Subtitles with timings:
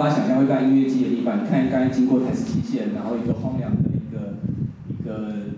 [0.00, 4.38] 法想象会办音乐季的地方，你看刚才经过台式基线，然后一个荒凉的一个
[4.88, 5.50] 一个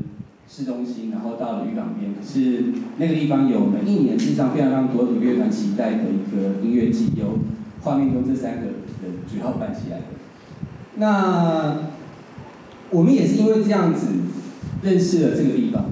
[0.49, 2.65] 市中心，然后到了渔港边，可是
[2.99, 7.39] 那个地方有每一年世上非常非常多的乐团期待的一个音乐季，由
[7.83, 8.75] 画面中这三个人
[9.27, 10.05] 主要办起来的。
[10.97, 11.79] 那
[12.91, 14.09] 我们也是因为这样子
[14.83, 15.87] 认识了这个地方。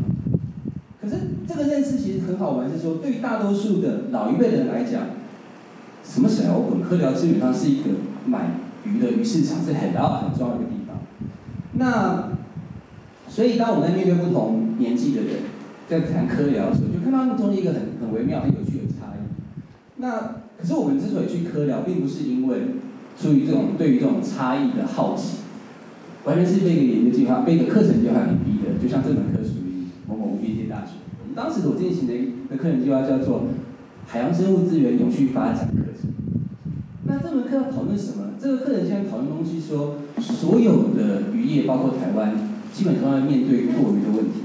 [1.00, 1.14] 可是
[1.48, 5.02] 这个认识其实很好玩，是说对大多数的老一辈人来讲，
[6.04, 7.90] 什么小摇滚，科聊基本上是一个
[8.26, 8.50] 买
[8.84, 10.98] 鱼的鱼市场，是很大很重要的一个地方。
[11.74, 12.30] 那
[13.28, 15.36] 所以当我们在面对不同年纪的人
[15.88, 19.20] 在谈科聊的时候，就看到他们中间一个很很微妙、很有趣的差异。
[19.96, 22.58] 那可是我们之所以去科聊，并不是因为
[23.20, 25.38] 出于这种对于这种差异的好奇，
[26.24, 30.92] 完全是被一个研究计划、被一个课程计划给逼的，就像这门课属于某某无边界大学。
[31.22, 33.44] 我们当时所进行的一个课程计划叫做
[34.06, 35.68] 海洋生物资源永续发展。
[37.10, 38.30] 那这门课要讨论什么？
[38.40, 42.34] 这个课程现在讨论东西说，所有的渔业，包括台湾，
[42.72, 44.42] 基本上要面对过鱼的问题。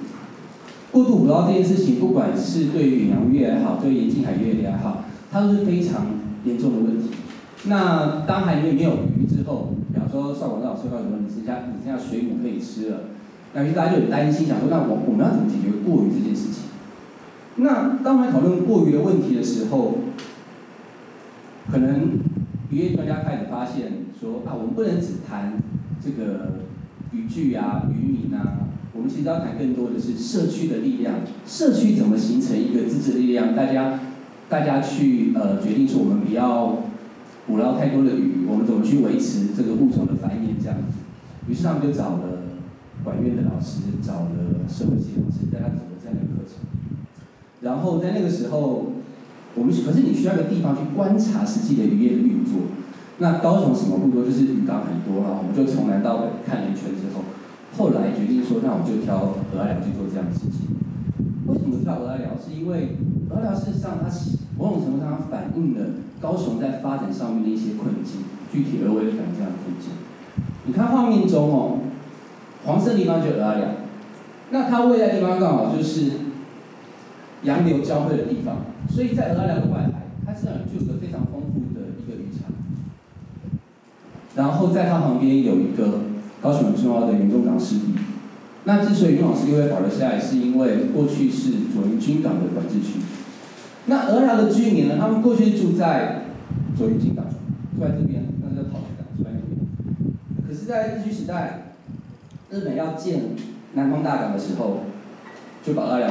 [0.92, 6.08] 过度捕捞这件事情，不管是对远洋渔业也好，对于沿近海渔业也好，它都是非常
[6.44, 7.10] 严重的问题。
[7.66, 12.98] 那当海里面没有鱼之后，比方说邵广老师告诉我们，你剩下你剩下水母可以吃了，
[13.54, 16.64] 那于是大家就很担心，想说那我我们要怎么解决过鱼这件事情？
[17.58, 19.96] 那当我们讨论过鱼的问题的时候，
[21.72, 22.20] 可能
[22.76, 25.54] 渔业专家开始发现说啊，我们不能只谈
[26.04, 26.66] 这个
[27.14, 33.56] 渔具啊、渔民啊，我们其实要谈更多的是社区的力量，社区怎么形成一个自治力量？
[33.56, 34.02] 大家
[34.50, 36.84] 大家去呃决定说我们不要。
[37.48, 40.60] 捕捞太多的鱼，我们怎么去维持这个物种的繁衍？
[40.60, 40.98] 这样子，
[41.48, 42.42] 于是他们就找了
[43.04, 46.66] 管院的老师，找了社会系老师，带他走了这样的课程。
[47.62, 48.94] 然后在那个时候，
[49.56, 52.72] 我们可是你需要一个地方去观察实际的渔业的运作。
[53.18, 55.40] 那高雄什么不多，就是鱼港很多啊。
[55.40, 57.24] 我们就从南到北看了一圈之后，
[57.78, 60.76] 后来决定说，那我们就挑鹅寮去做这样的事情。
[61.48, 62.36] 为什么挑鹅寮？
[62.36, 62.98] 是因为
[63.30, 64.12] 鹅寮事实上它
[64.58, 66.04] 某种程度上它反映了。
[66.22, 69.92] 高雄在发展上面的一些困境，具体而为的反映这样的困境。
[70.66, 71.78] 你看画面中哦，
[72.66, 73.68] 黄色地方就鹅寮，
[74.50, 76.12] 那它位在地方刚好就是
[77.46, 78.58] 洋流交汇的地方，
[78.90, 82.52] 所以在鹅寮的外海，它实际上就有个非常丰富的一个渔场。
[84.36, 86.02] 然后在它旁边有一个
[86.42, 87.94] 高雄很重要的云中港湿地。
[88.68, 93.00] 那之所以远东港湿地会保留下来，是因为过去是左营军港的管制区。
[93.86, 94.98] 那鹅寮的居民呢？
[95.00, 96.24] 他们过去住在
[96.76, 100.48] 左营军港，住在这边，那是叫桃园港，住在这边。
[100.48, 101.76] 可是，在日据时代，
[102.50, 103.22] 日本要建
[103.74, 104.80] 南方大港的时候，
[105.64, 106.10] 就把鹅寮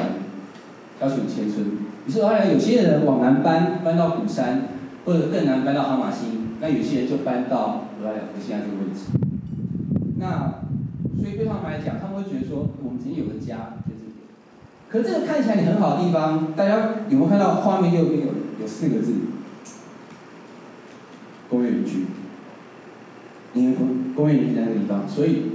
[1.00, 1.66] 要求迁村。
[2.06, 4.68] 于是，后来有些人往南搬，搬到鼓山，
[5.04, 6.56] 或者更南搬到哈马星。
[6.60, 9.06] 那有些人就搬到鹅寮的现在这个位置。
[10.18, 10.62] 那
[11.20, 13.74] 所以对他们来讲，他们会觉得说，我们曾经有个家。
[14.88, 18.26] 可这个看起来你很好的地方，大家有没有看到画面右边有
[18.60, 19.12] 有四个字？
[21.50, 22.04] 工业园区。
[23.54, 25.46] 因为工工业园区在那个地方，所以，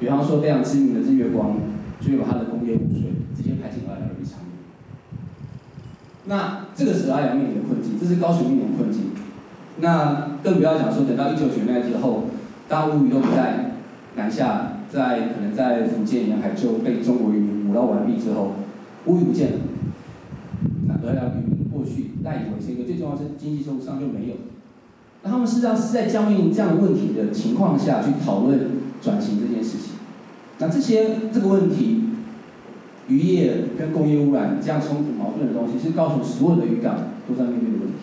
[0.00, 1.58] 比方说非常知名的日月光，
[2.00, 4.40] 就会把它的工业污水直接排进鹅寮的渔场。
[6.26, 9.12] 那这个是鹅寮面临的困境，这是高雄面临的困境。
[9.78, 12.24] 那更不要讲说，等到一九九年之后，
[12.68, 13.76] 大乌鱼都不在
[14.16, 18.52] 南下，在可能在福建沿海就被中国渔民捕捞完毕之后。
[19.06, 19.58] 乌鱼不见了，
[20.88, 24.34] 那鹅寮渔民过去赖以为生，一个最重要是经济收入上就没有。
[25.22, 28.58] 那他们事实上是在将面临这样的问题的情况下去讨论
[29.00, 29.92] 转型这件事情。
[30.58, 32.05] 那这些这个问题，
[33.08, 36.96] 渔业跟工业污染这样冲突矛盾的东西，是告诉所有的渔港
[37.28, 37.98] 都在面对的问题。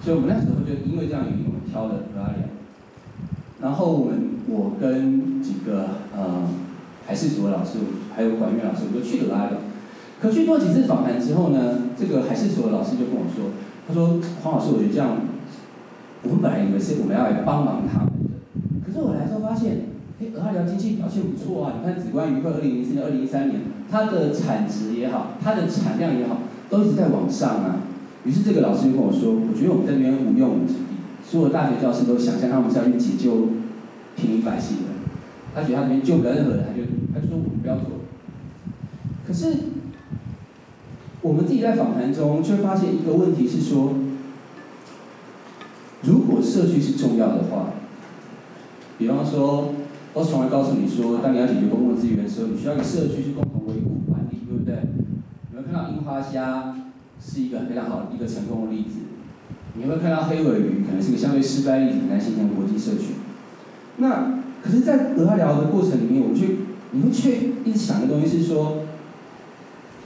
[0.00, 2.48] 所以我们那时候就因为这样原因，我们挑了鹅寮。
[3.60, 6.48] 然后我们我跟几个呃
[7.06, 7.78] 海事所的老师，
[8.14, 9.58] 还有管院老师，我们就去了鹅寮。
[10.20, 13.52] 可去做几次访谈之后呢，这个海事所的老师就跟我说
[13.86, 15.18] ：“他说黄老师，我觉得这样，
[16.22, 18.40] 我们本来以为是我们要来帮忙他们的，
[18.86, 21.74] 可是我来之后发现，哎，鹅寮经济表现不错啊！
[21.76, 23.60] 你看，紫光渔会二零零四年、二零一三年，
[23.90, 26.38] 它的产值也好，它的产量也好，
[26.68, 27.80] 都一直在往上啊。
[28.24, 33.48] 于是这个老师就跟我说：我觉得我们在这边无用武之地，所有大学教师都想象他们是要去解救
[34.16, 34.84] 平民百姓的，
[35.54, 36.82] 他觉得他这边救不了任何人，他就
[37.14, 37.84] 他就说我们不要做。
[39.26, 39.76] 可是。
[41.22, 43.94] 我们自己在访谈中却发现一个问题是说，
[46.02, 47.70] 如果社区是重要的话，
[48.96, 49.70] 比方说，
[50.16, 54.80] 我从来告诉你说，当你要解决公共资源的时候，你需要一个社区去共同维护管理，对不对？
[55.52, 56.74] 你会看到樱花虾？
[57.20, 59.00] 是一个非常好的一个成功的例子。
[59.74, 63.16] 你会看到黑尾鱼可能是个相对失败例子，来形成国际社群。
[63.98, 66.46] 那可是，在俄亥俄的过程里面，我们却
[66.92, 68.84] 你会却一直想的东西是说，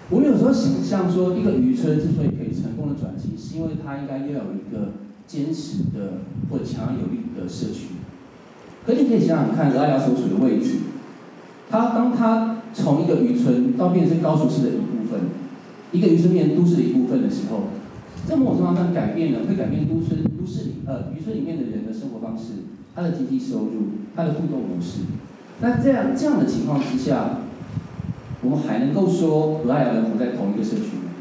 [0.09, 4.95] 我们有时候想象说，一个渔村之所以可以成功的转型，是因为它应该要有一个
[5.29, 6.19] 坚实的
[6.51, 7.95] 或者强有力的社区。
[8.90, 10.78] 可你可以想想看，俄亥俄所处的位置，
[11.70, 15.20] 它当它从一个渔村到变成高速市的一部分，
[15.92, 17.69] 一个渔村变成都市的一部分的时候，
[18.26, 25.02] 在某种程度上改变了，会改变都村都市里呃渔村里面的人的生活方式，他的经济收入，他的互动模式。
[25.60, 27.40] 那这样这样的情况之下，
[28.42, 31.12] 我们还能够说俄亥俄人活在同一个社区吗？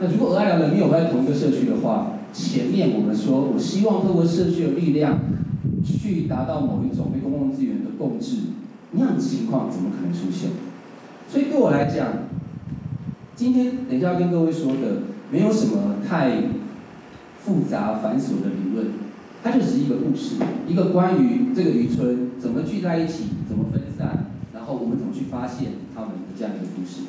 [0.00, 5.20] 那如果俄亥俄人没有活在同一个社区的话，前面我们说，我希望透过社区的力量，
[6.04, 8.36] 去达到某一种对公共资源的共治，
[8.90, 10.50] 那样的情况怎么可能出现？
[11.30, 12.28] 所以对我来讲，
[13.34, 16.42] 今天等一下要跟各位说的，没有什么太
[17.40, 18.88] 复杂繁琐的理论，
[19.42, 20.36] 它就只是一个故事，
[20.68, 27.00] 一个关于这个渔村怎么聚在一起，怎么分散，然后我们怎么去发现他们的这样一个故事。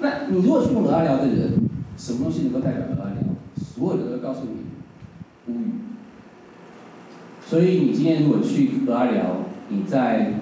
[0.00, 1.68] 那你如果去问俄亥俄的人，
[1.98, 3.62] 什么东西能够代表俄亥俄？
[3.62, 5.91] 所有的都告诉你，乌鱼。
[7.52, 10.40] 所以你今天如果去俄亥俄，你在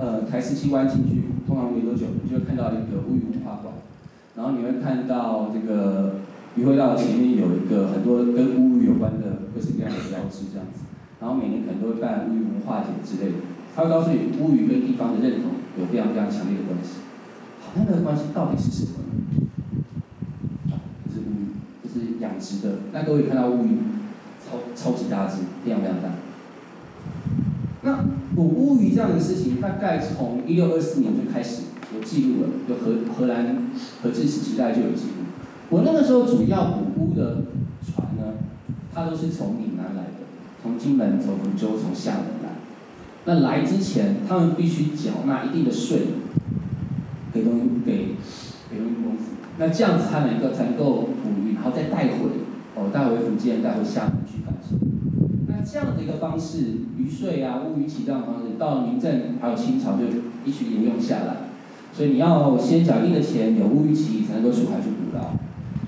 [0.00, 3.74] 呃台十七湾进去，通常没多久，你就会看到一个乌鱼文化馆，
[4.34, 6.20] 然后你会看到这个
[6.56, 10.88] 渔会道前面有一个很多跟乌鱼有关的各式各样的标志这样子，
[11.20, 13.36] 然后每年可能都会办乌鱼文化节之类的，
[13.76, 17.04] 他会告诉你乌鱼跟地方的认同有非常非常强烈的关系。
[17.60, 20.80] 好，那个关系到底是什么呢？
[21.04, 21.52] 就是乌鱼，
[21.84, 22.88] 就是养殖的。
[22.90, 23.76] 那各位看到乌鱼
[24.40, 26.08] 超超级大只，非常非常大。
[27.84, 31.62] 那捕乌鱼这样的事情，大概从一六二四年就开始
[31.94, 33.70] 有记录了，就荷荷兰
[34.02, 35.24] 荷治时期代就有记录。
[35.68, 37.44] 我那个时候主要捕乌的
[37.84, 38.34] 船呢，
[38.94, 40.26] 它都是从闽南来的，
[40.62, 42.50] 从金门、从福州、从厦门来。
[43.24, 46.02] 那来之前，他们必须缴纳一定的税
[47.32, 48.14] 给东给
[48.70, 49.32] 给东印公司。
[49.58, 52.28] 那这样子，他能够才能够捕鱼，然后再带回
[52.76, 54.76] 哦，带回福建，带回厦门去贩售。
[55.64, 56.58] 这样的一个方式，
[56.98, 60.04] 鱼税啊、乌鱼起这样的方式，到了明郑还有清朝就
[60.44, 61.36] 一直沿用下来。
[61.92, 65.32] 所以你要先缴一定的钱，有乌鱼期才能够出海去捕捞。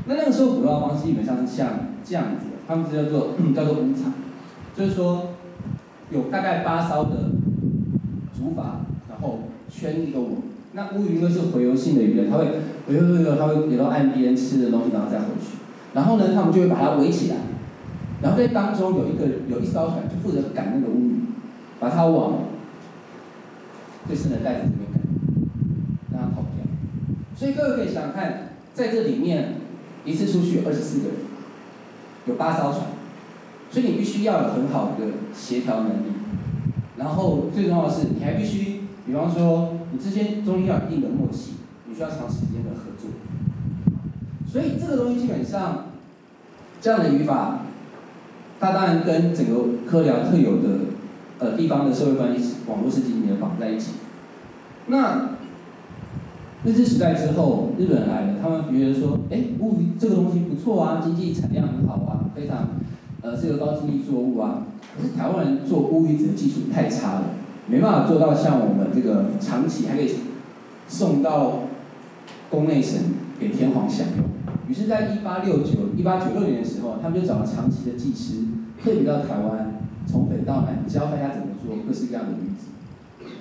[0.06, 1.70] 那那个时候捕捞方式基本上是像
[2.04, 4.12] 这样子，他们是叫做叫做乌场，
[4.76, 5.28] 就是说
[6.10, 7.30] 有大概八艘的
[8.36, 8.62] 竹筏，
[9.08, 9.40] 然后
[9.70, 10.30] 圈一个网。
[10.72, 12.44] 那乌鱼呢是洄游性的鱼类，它会
[12.88, 15.56] 洄游游游，它会游到岸边吃的东西，然后再回去。
[15.94, 17.36] 然后呢，他们就会把它围起来。
[18.22, 21.20] 然后在当中有一个有一艘船就负责赶那个乌鱼，
[21.78, 22.44] 把它往
[24.06, 25.02] 最深的袋子里面赶，
[26.12, 26.64] 让它跑掉。
[27.36, 29.56] 所以各位可以想想看，在这里面
[30.06, 31.16] 一次出去二十四个人，
[32.24, 32.86] 有八艘船，
[33.70, 36.12] 所以你必须要有很好的协调能力。
[36.96, 41.54] 然后最重要的是，你还必须，比方说你之间中间要有一定的默契，
[41.86, 43.10] 你需要长时间的合作。
[44.50, 45.88] 所以这个东西基本上
[46.80, 47.63] 这样的语法。
[48.60, 50.68] 它当然跟整个科寮特有的
[51.38, 53.92] 呃地方的社会关系网络是紧紧的绑在一起。
[54.86, 55.30] 那
[56.64, 62.68] 日治时代之后，日本人来了，他们觉得说，哎，乌鱼这个东西不错啊，经济产量很好啊，非常
[63.20, 64.66] 呃是个高经济作物啊。
[64.96, 67.22] 可是台湾人做乌鱼子的技术太差了，
[67.66, 70.10] 没办法做到像我们这个长期还可以
[70.88, 71.60] 送到
[72.48, 73.00] 宫内省
[73.38, 74.24] 给天皇享用。
[74.66, 78.44] 于是，在一八六九、一八九六年的时候，他们就找了长崎的技师，
[78.82, 82.68] 特别到台湾，从北到南教大家怎么做各式各样的鱼子。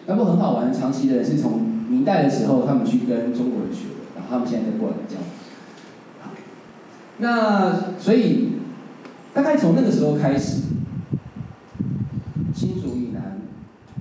[0.06, 5.16] 那么很好玩，长崎的是从明代的时候，他们去跟中国人学的，然后他们现在再过来教。
[7.20, 8.54] 那所以
[9.34, 10.64] 大概从那个时候开始，
[12.54, 13.40] 新竹以南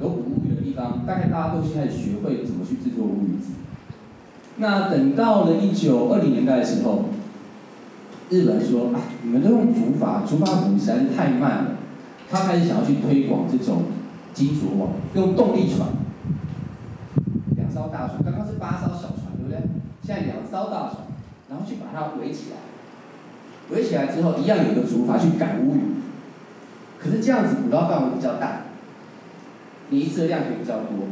[0.01, 3.53] 有古乌鱼的地方，大概大家都开始学会怎么去制作乌鱼子。
[4.57, 7.07] 那等到了一九二零年代的时候，
[8.31, 11.71] 日本说：“哎，你们都用竹筏，竹筏捕实在是太慢了。”
[12.31, 13.85] 他开始想要去推广这种
[14.33, 15.89] 金属网，用动力船，
[17.57, 19.59] 两艘大船，刚刚是八艘小船，对不对？
[20.03, 21.05] 现在两艘大船，
[21.51, 22.57] 然后去把它围起来，
[23.75, 25.81] 围起来之后，一样有一个竹筏去赶乌鱼。
[26.99, 28.63] 可是这样子捕捞范围比较大，
[29.91, 31.09] 你一次的量也比较多。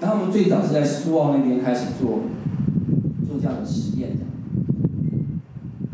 [0.00, 2.20] 然后我们最早是在苏澳那边开始做。
[3.30, 4.10] 做这样的实验，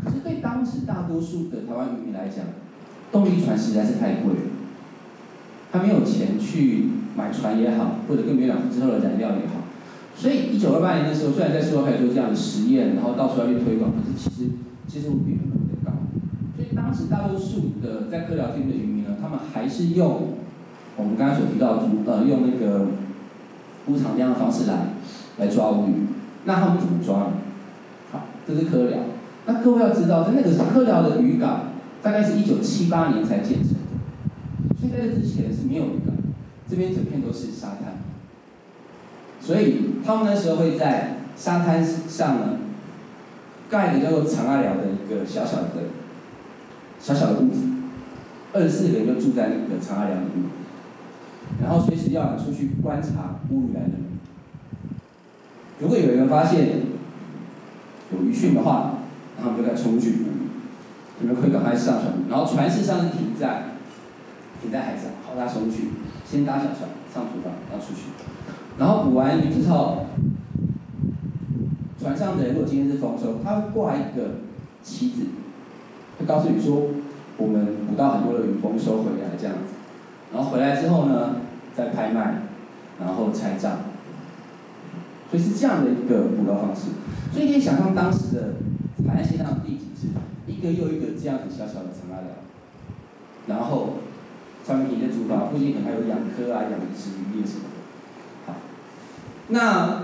[0.03, 2.45] 可是对当时大多数的台湾渔民来讲，
[3.11, 4.41] 动力船实在是太贵了，
[5.71, 9.61] 他没有钱去买船也好，或者更别讲之后的燃料也好，
[10.15, 14.49] 所以一九二八年的时候，虽然在苏州开始做这样的实验，然后到处要去推广，可是其实
[14.87, 15.91] 接受度并没有那么的高。
[16.55, 20.29] 所以当时大多数的在科寮这边的渔民呢，他们还是用
[20.95, 22.87] 我们刚才所提到的呃用那个
[23.85, 24.87] 乌场这样的方式来
[25.37, 26.06] 来抓乌鱼。
[26.47, 27.33] 那他们怎么抓呢？
[28.09, 28.99] 好，这是科寮。
[29.45, 36.15] 那各位要知道，在那个时候科寮的渔港大概是一九七八年才建成的，所以在这之前是没有渔港，
[36.69, 37.97] 这边整片都是沙滩。
[39.41, 42.59] 所以他们那时候会在沙滩上呢，
[43.69, 45.91] 盖一个叫做长阿寮的一个小小的、
[46.97, 47.67] 小小的屋子，
[48.53, 50.49] 二十四个人就住在那个长阿寮里面，
[51.61, 54.06] 然后随时要出去观察乌鱼来的。
[55.79, 56.81] 如果有人发现
[58.11, 58.93] 有鱼讯的话，
[59.37, 60.33] 然后就该冲去捕鱼，
[61.19, 63.63] 你们可以赶快上船，然后船是上停在
[64.61, 65.89] 停在海上，好大冲去，
[66.25, 68.09] 先搭小船上船吧，然后出去。
[68.79, 70.07] 然后捕完鱼之后，
[72.01, 74.39] 船上的人如果今天是丰收，他会挂一个
[74.81, 75.27] 旗子，
[76.17, 76.87] 会告诉你说，
[77.37, 79.75] 我们捕到很多的鱼，丰收回来这样子。
[80.33, 81.35] 然后回来之后呢，
[81.75, 82.41] 再拍卖，
[82.99, 83.79] 然后拆账。
[85.29, 86.91] 所以是这样的一个捕捞方式。
[87.31, 88.53] 所以你可以想象当时的
[89.07, 90.07] 海岸线上的地景是
[90.51, 92.29] 一个又一个这样子小小的长阿寮，
[93.47, 93.97] 然后
[94.65, 97.77] 上面的竹筏，附近可能还有养蚵啊、养殖渔业什么的。
[98.47, 98.55] 好
[99.49, 100.03] 那，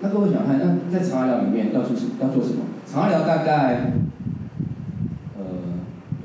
[0.00, 2.64] 那各位想看，那在长阿寮里面要做什么要做什么？
[2.90, 3.92] 长阿寮大概，
[5.36, 5.44] 呃，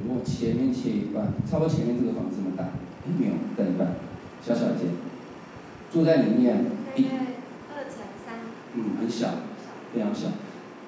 [0.04, 2.70] 如果前面切一半，差不多前面这个房子这么大，
[3.20, 3.96] 没有，占一半，
[4.42, 4.95] 小小间，
[5.96, 7.10] 住在里面，大概
[7.74, 8.36] 二乘三，
[8.74, 9.30] 嗯，很小，
[9.94, 10.28] 非常小，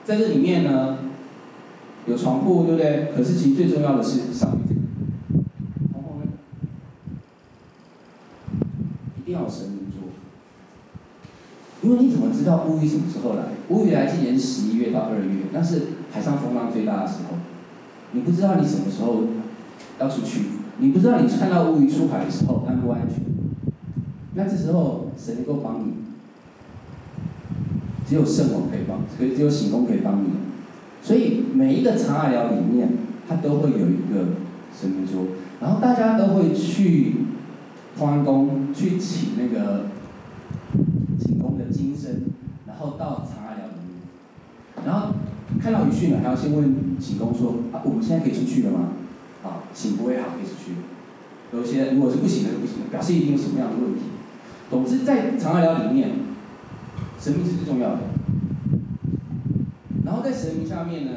[0.04, 0.98] 在这里面呢，
[2.08, 3.14] 有床铺，对不对？
[3.16, 4.82] 可是其实最重要的是上面这个。
[9.16, 10.10] 一定要神明桌，
[11.82, 13.44] 因为你怎么知道乌鱼什么时候来？
[13.70, 17.38] 乌鱼来今年是十一月到二月，那是海上风浪最大的时候。
[18.12, 19.24] 你不知道你什么时候
[20.02, 20.42] 要出去，
[20.80, 23.37] 你不知道你看到乌鱼出海的时候安不安全。
[24.38, 25.94] 那这时候谁能够帮你？
[28.08, 30.30] 只有圣王可以帮，所以只有神公可以帮你。
[31.02, 32.90] 所以每一个长阿寮里面，
[33.28, 34.38] 它都会有一个
[34.74, 35.26] 神明桌，
[35.60, 37.16] 然后大家都会去。
[38.00, 39.88] 关公去请那个
[41.20, 42.26] 请公的金身，
[42.68, 45.16] 然后到长阿寮里面，然后
[45.60, 48.90] 看到鱼讯了，还要先问请功说：啊，我们现在可以出去了吗？
[49.44, 50.74] 啊，请不会好，可以出去。
[51.58, 54.02] 有些如果是不行的就不行的，表示一定有什么样的问题。
[54.70, 56.12] 总之在长阿寮里面，
[57.20, 58.00] 神明是最重要的。
[60.06, 61.12] 然后在神明下面呢，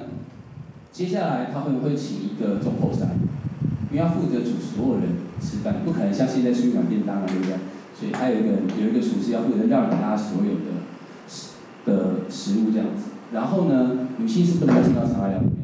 [0.93, 3.11] 接下来他会不会请一个总后山，
[3.91, 5.09] 因为要负责煮所有人。
[5.41, 7.55] 吃饭不可能像现在出去买便当啊，对不对？
[7.99, 10.85] 所以还有一个有一个厨师要负责料理他所有的
[11.27, 11.53] 食
[11.87, 13.13] 的食物这样子。
[13.33, 15.57] 然后呢，女性是不能进到长阿寮里面，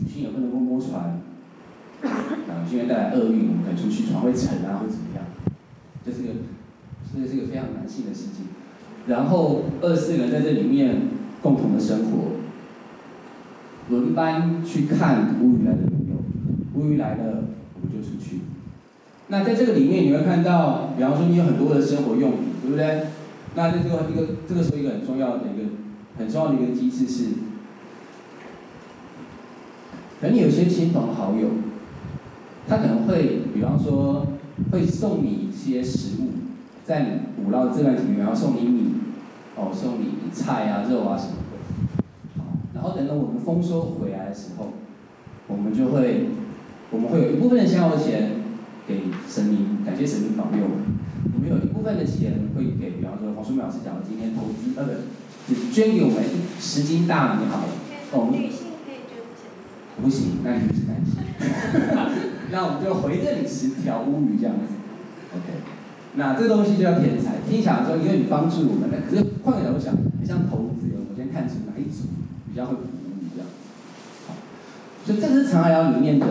[0.00, 1.22] 女性也不能够摸船，
[2.02, 5.25] 啊，因为带来厄运，我们可能出去船会沉啊，会怎么样？
[6.06, 6.28] 这是个，
[7.12, 8.46] 这是个非常男性的事情。
[9.08, 11.08] 然后二十四个人在这里面
[11.42, 12.36] 共同的生活，
[13.90, 16.80] 轮班去看乌鱼来的没有？
[16.80, 17.24] 乌鱼来了
[17.74, 17.90] 我们。
[17.92, 18.40] 就出去。
[19.28, 23.06] 那在这个里面，你会看到，比方说你有很多的生活用品，对不对？
[23.54, 25.70] 那在这个一个这个时候，一个很重要的一个
[26.18, 27.24] 很重要的一个机制是，
[30.20, 31.48] 可能有些亲朋好友，
[32.68, 34.26] 他可能会，比方说
[34.70, 36.30] 会送你一些食物，
[36.84, 38.90] 在你捕捞这段期间，然后送你米，
[39.56, 42.02] 哦，送你菜啊、肉啊什么的。
[42.38, 42.44] 好，
[42.74, 44.72] 然后等到我们丰收回来的时候，
[45.48, 46.28] 我们就会。
[46.88, 48.30] 我们会有一部分的香油钱
[48.86, 50.86] 给神明，感谢神明保佑我们。
[51.34, 54.86] 我们有一部分的钱会给，比方说黄淑梅老师讲的今天投资，呃，
[55.48, 56.22] 不，捐给我们
[56.60, 57.68] 十斤大米好了。
[58.12, 59.50] 哦，女性可以捐钱。
[60.00, 61.18] 不行，那你就是男性。
[62.50, 64.74] 那我们就回赠你十条乌鱼这样子。
[65.34, 65.62] OK，
[66.14, 72.08] 那这东西就叫天才，听起来说因为你帮助我们，那可是换个角度想，很像投资，我先看出哪一组
[72.48, 73.48] 比较会捕乌鱼这样。
[74.26, 74.34] 好，
[75.04, 76.26] 所以这是长阿寮里面的。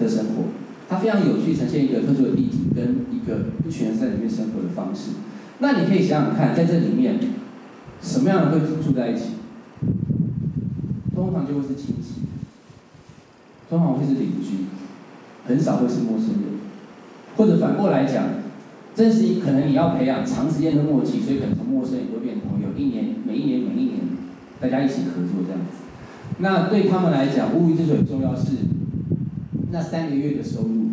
[0.00, 0.44] 的生活，
[0.88, 5.10] 它非常有趣，呈现一个特殊的地景跟一个一群人在里面生活的方式。
[5.58, 7.18] 那你可以想想看，在这里面，
[8.00, 9.30] 什么样的会住在一起？
[11.16, 12.20] 通常就会是亲戚，
[13.68, 14.66] 通常会是邻居，
[15.46, 16.58] 很少会是陌生人。
[17.36, 18.24] 或者反过来讲，
[18.94, 24.00] 正是可能你要培养长时间的默契，所以可能从陌生人会变成朋友，一年每一年每一年，
[24.60, 25.78] 大家一起合作这样子。
[26.38, 28.52] 那对他们来讲，乌鱼之所以重要是。
[29.70, 30.86] 那三个月的收入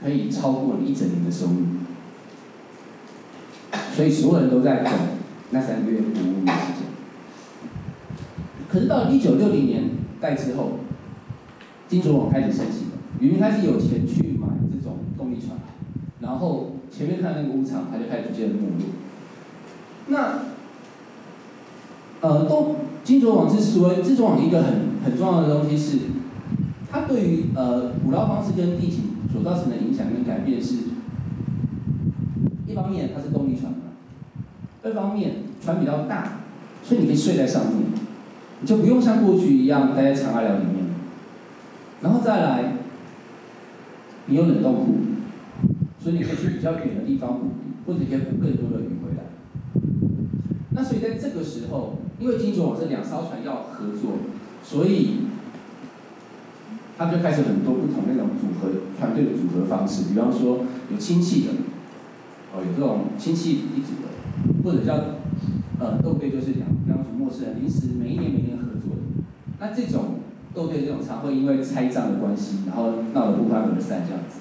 [0.00, 1.56] 可以超过你一整年的收入，
[3.92, 4.92] 所以所有人都在等
[5.50, 6.86] 那三个月的乌鱼的时间。
[8.68, 10.78] 可是到一九六零年代之后，
[11.90, 15.58] 金卓网开始盛行了，渔民开始有钱去买这种动力船，
[16.20, 18.86] 然后前面看那个乌场，它就开始逐渐的没落。
[20.06, 20.38] 那
[22.20, 25.98] 呃，动金卓网之所以金卓网一个很很重要的东西是，
[26.92, 30.76] 它对于呃捕捞方式跟地景所造成的影响跟改变是，
[32.68, 33.78] 一方面它是动力船嘛，
[34.84, 36.42] 二方面船比较大，
[36.84, 37.82] 所以你可以睡在上面。
[38.60, 40.79] 你就不用像过去一样待在长阿寮里面，
[42.02, 42.74] 然后再来，
[44.26, 44.96] 你有冷冻库，
[45.98, 49.24] 所以你可以去比较远的地方捕鱼，或者可以捕更多的鱼回来。
[50.70, 54.12] 那所以在这个时候，因为金卓网这两艘船要合作，
[54.62, 55.26] 所以
[56.96, 61.52] 他们就开始很多不同那种组合团队的组合方式，比方说有亲戚的，
[62.54, 65.20] 哦有这种亲戚一组的，或者叫。
[65.80, 69.24] 呃，斗队就是两两组陌生人，临时每一年每一年合作的。
[69.58, 70.16] 那这种
[70.54, 74.40] 斗队这种常会因为拆账的关系，然后闹得不欢而散这样子。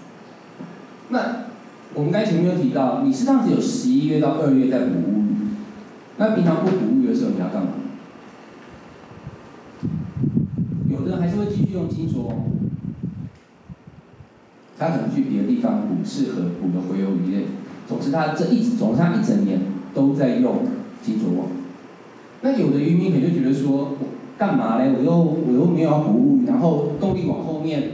[1.09, 1.45] 那
[1.93, 5.35] 我们刚才前面有提到，你是这样子有十一月到二月在捕乌鱼，
[6.17, 7.69] 那平常不补乌鱼的时候你要干嘛？
[10.89, 12.35] 有的人还是会继续用金卓网，
[14.77, 17.45] 他可能去别的地方补适合补的洄游鱼类。
[17.87, 19.61] 总之，他这一总之他一整年
[19.93, 20.65] 都在用。
[21.01, 21.47] 金卓网，
[22.41, 23.93] 那有的渔民可能就觉得说，
[24.39, 24.93] 干嘛嘞？
[24.97, 27.91] 我又我又没有要捕乌鱼，然后动力往后面，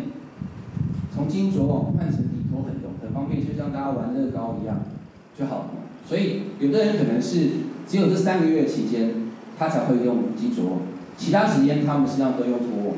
[1.11, 4.83] 从金卓网换成底拖很容很方便，就像大家玩乐高一样
[5.35, 5.65] 就好了。
[6.07, 7.49] 所以有的人可能是
[7.87, 9.15] 只有这三个月期间，
[9.57, 10.79] 他才会用金卓网，
[11.17, 12.95] 其他时间他们实际上都用拖网。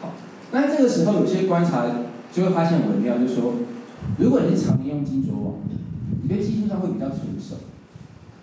[0.00, 0.12] 好，
[0.52, 1.86] 那这个时候有些观察
[2.32, 3.54] 就会发现很微妙，就是说，
[4.18, 5.54] 如果你是常年用金卓网，
[6.22, 7.56] 你对技术上会比较纯熟。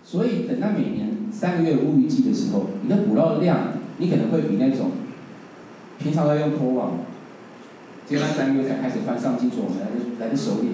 [0.04, 4.92] 所以等到每年三个月乌鱼季的时候，你的捕捞的量，你可能会比那种
[5.98, 7.00] 平常在用拖网，
[8.08, 10.74] 接那三个月才开始换上金卓网来的来的熟练。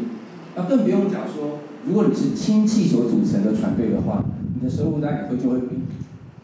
[0.55, 4.23] 那更不用讲说，如果你是亲戚所组成的船队的话，
[4.55, 5.75] 你的收入大概会就会比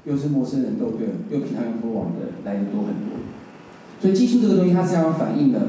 [0.05, 3.21] 又是陌生人斗队，又平常用拖网的来的多很多。
[4.01, 5.61] 所以技术这个东西，它是要反映的，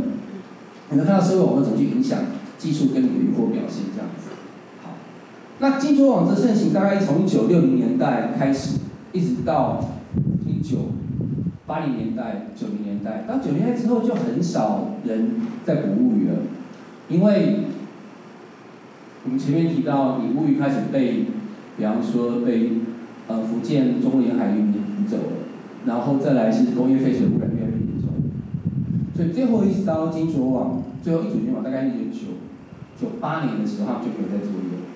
[0.91, 2.19] 你能看到收入网会怎么去影响
[2.59, 4.32] 技术跟你的渔获表现这样子。
[5.63, 8.81] 那金卓网的盛行大概从一九六零年代开始，
[9.13, 9.93] 一直到
[10.45, 10.89] 一九
[11.69, 13.25] 八零年代、九零年代。
[13.29, 16.35] 到九零年代之后，就很少人在捕物语了，
[17.09, 17.61] 因为
[19.23, 21.27] 我们前面提到，你乌鱼开始被，
[21.77, 22.73] 比方说被
[23.29, 25.47] 呃福建、中国沿海渔民捕走了，
[25.87, 28.09] 然后再来是工业废水污染越来越严重，
[29.15, 32.35] 所以最后一艘金卓网，最后一组金网大概一九
[33.01, 34.92] 九八年的时候，就没有在作业。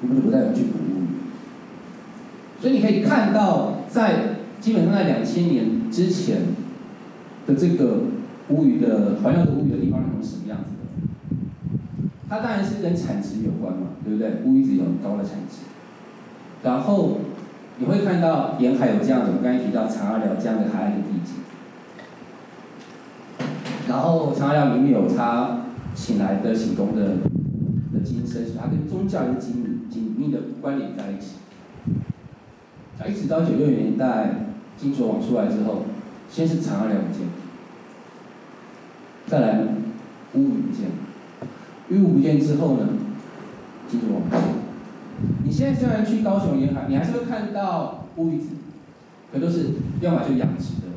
[0.00, 1.06] 我们就不再去捕鱼，
[2.60, 6.42] 所以你可以看到，在基本上在两千年之前
[7.46, 8.02] 的这个
[8.48, 12.08] 乌鱼的环绕着乌鱼的地方是什么样子的？
[12.28, 14.42] 它当然是跟产值有关嘛，对不对？
[14.44, 15.64] 乌鱼子有很高的产值。
[16.62, 17.18] 然后
[17.78, 21.34] 你会看到沿海有这样的，我刚才提到长阿寮这样的海岸的地景。
[23.88, 25.62] 然后长阿寮里面有他
[25.94, 27.16] 请来的请功的
[27.92, 29.67] 的金身，所以它跟宗教有紧密。
[30.18, 31.36] 密的关联在一起，
[33.06, 35.84] 一直到九六年代金卓网出来之后，
[36.28, 37.28] 先是长阿寮不见，
[39.26, 39.60] 再来
[40.34, 40.90] 乌鱼不见，
[41.90, 42.88] 乌鱼不见之后呢，
[43.88, 44.22] 金卓网。
[45.44, 48.48] 你现在虽然去高雄沿海，你还是会看到乌鱼子，
[49.32, 50.88] 可都是要么就养殖的，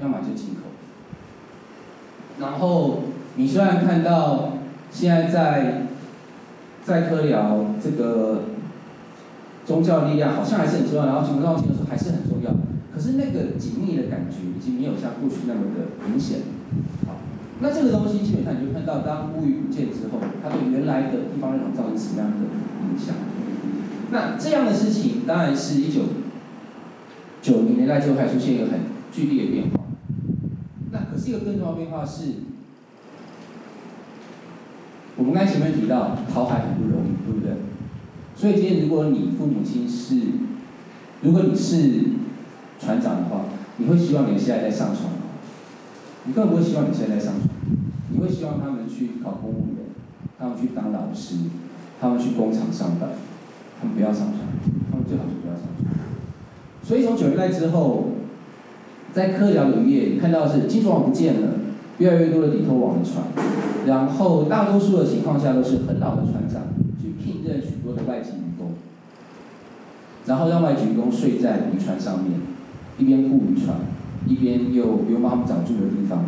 [0.00, 0.62] 要么就进口。
[2.40, 3.04] 然后
[3.36, 4.54] 你虽然看到
[4.90, 5.86] 现在在
[6.84, 8.42] 在科寮这个
[9.64, 12.50] 宗教力量好像还是很重要，然后什么东西的时候还是很重要，
[12.94, 16.40] 可是那个紧密的感觉已经没有像过去那么的明显。
[17.06, 17.16] 好，
[17.60, 22.36] 那这个东西基本上你就看到，当乌云不见之后，它对原来的地方认同造成什么样的
[22.90, 23.14] 影响？
[24.10, 26.02] 那这样的事情当然是一九
[27.40, 29.84] 九零年代之后还出现一个很剧烈的变化。
[30.90, 32.24] 那可是一个更重要的变化是。
[35.14, 37.52] 我们刚才前面提到，逃海很不容易，对不对？
[38.34, 40.16] 所以今天如果你父母亲是，
[41.22, 42.04] 如果你是
[42.80, 43.44] 船长的话，
[43.76, 45.18] 你会希望你的下一代上船吗？
[46.24, 47.48] 你更不会希望你现在在上船，
[48.10, 49.86] 你会希望他们去考公务员，
[50.38, 51.36] 他们去当老师，
[52.00, 53.10] 他们去工厂上班，
[53.80, 54.38] 他们不要上船，
[54.90, 55.94] 他们最好就不要上船。
[56.82, 58.08] 所以从九零代之后，
[59.12, 61.48] 在科寮渔业看到是金卓网不见了。
[61.98, 63.22] 越来越多的底拖网的船，
[63.86, 66.62] 然后大多数的情况下都是很老的船长
[67.00, 68.30] 去聘任许多的外籍
[70.26, 72.40] 然后让外籍工睡在渔船上面，
[72.98, 73.78] 一边护渔船，
[74.26, 76.26] 一边又又帮他们找住的地方。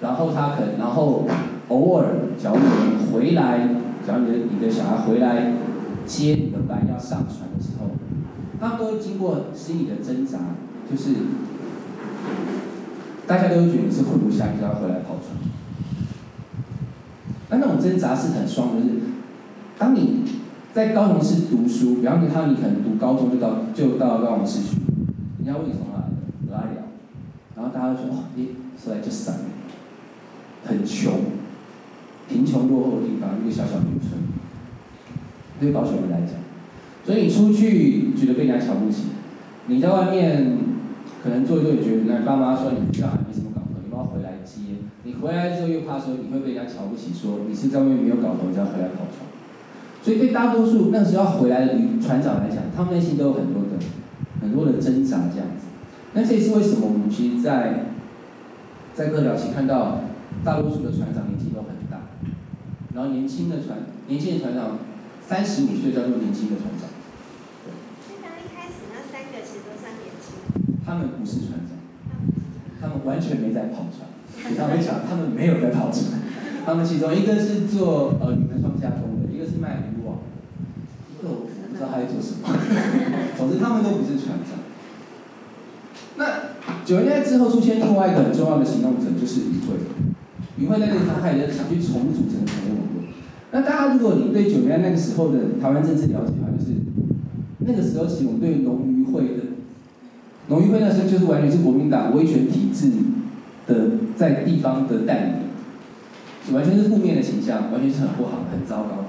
[0.00, 1.26] 然后他可，然后
[1.68, 2.06] 偶尔，
[2.42, 3.68] 假如有人回来，
[4.06, 5.52] 假如你的你的小孩回来
[6.06, 7.90] 接你的班要上船的时候，
[8.58, 10.38] 他们都会经过心理的挣扎，
[10.90, 11.10] 就是
[13.26, 15.38] 大家都会觉得你是混不下去，要回来跑船。
[17.50, 18.94] 那那种挣扎是很双的，就是
[19.78, 20.22] 当你
[20.72, 24.76] 在高雄市读书，比方说他你可能读高中就到就到高雄市去，
[25.38, 26.84] 人家问你从哪来的，哪里来，
[27.56, 29.40] 然后大家就说哇，你出来就散了。
[30.62, 31.12] 很穷，
[32.28, 34.20] 贫穷落后的地方，一个小小农村，
[35.58, 36.36] 对高雄人来讲，
[37.04, 39.04] 所以你出去觉得被人家瞧不起，
[39.66, 40.58] 你在外面
[41.24, 44.60] 可能做一做也觉得，那爸妈说你这样没什么搞头，你不要回来接，
[45.02, 49.26] 你回来之后又怕说你会被人家瞧不起，说你是在外面没有搞头，你才回来跑船，
[50.02, 53.84] 所以对大多数那时候要回来的渔船长来讲，他们内心都有很多的
[54.40, 55.66] 很多的挣扎这样子，
[56.14, 57.86] 那这也是为什么我们其实在
[58.94, 60.00] 在各寮期看到。
[60.44, 62.06] 大多数的船长年纪都很大，
[62.94, 64.78] 然后年轻的船，年轻的船长
[65.20, 66.88] 三十五岁叫做年轻的船长。
[67.66, 67.74] 对。
[68.22, 70.38] 刚一开始那三个其实都算年轻。
[70.86, 71.74] 他们不是船长，
[72.80, 74.06] 他们完全没在跑船。
[74.56, 76.22] 他们讲，他们没有在跑船。
[76.64, 79.09] 他们其中一个是做呃渔门窗加工的，一个是
[79.60, 80.18] 卖渔网，
[81.20, 81.26] 不
[81.76, 82.48] 知道他在做什么。
[83.36, 84.58] 总之 他们都不是船长。
[86.16, 86.24] 那
[86.84, 89.76] 九零年代之后出现另外一个很重要的行动者，就是渔会。
[90.58, 93.04] 渔会在那个时候，他也想去重组成产业网络。
[93.52, 96.72] 那大家，如果你对九零年代那个时候的台湾政治了解的话，就是
[97.60, 99.44] 那个时候其实，我们对农渔会的
[100.48, 102.90] 农渔会那时候就是完全是国民党威权体制
[103.66, 105.32] 的在地方的代
[106.48, 109.06] 理，完全是负面的形象，完全是很不好、很糟糕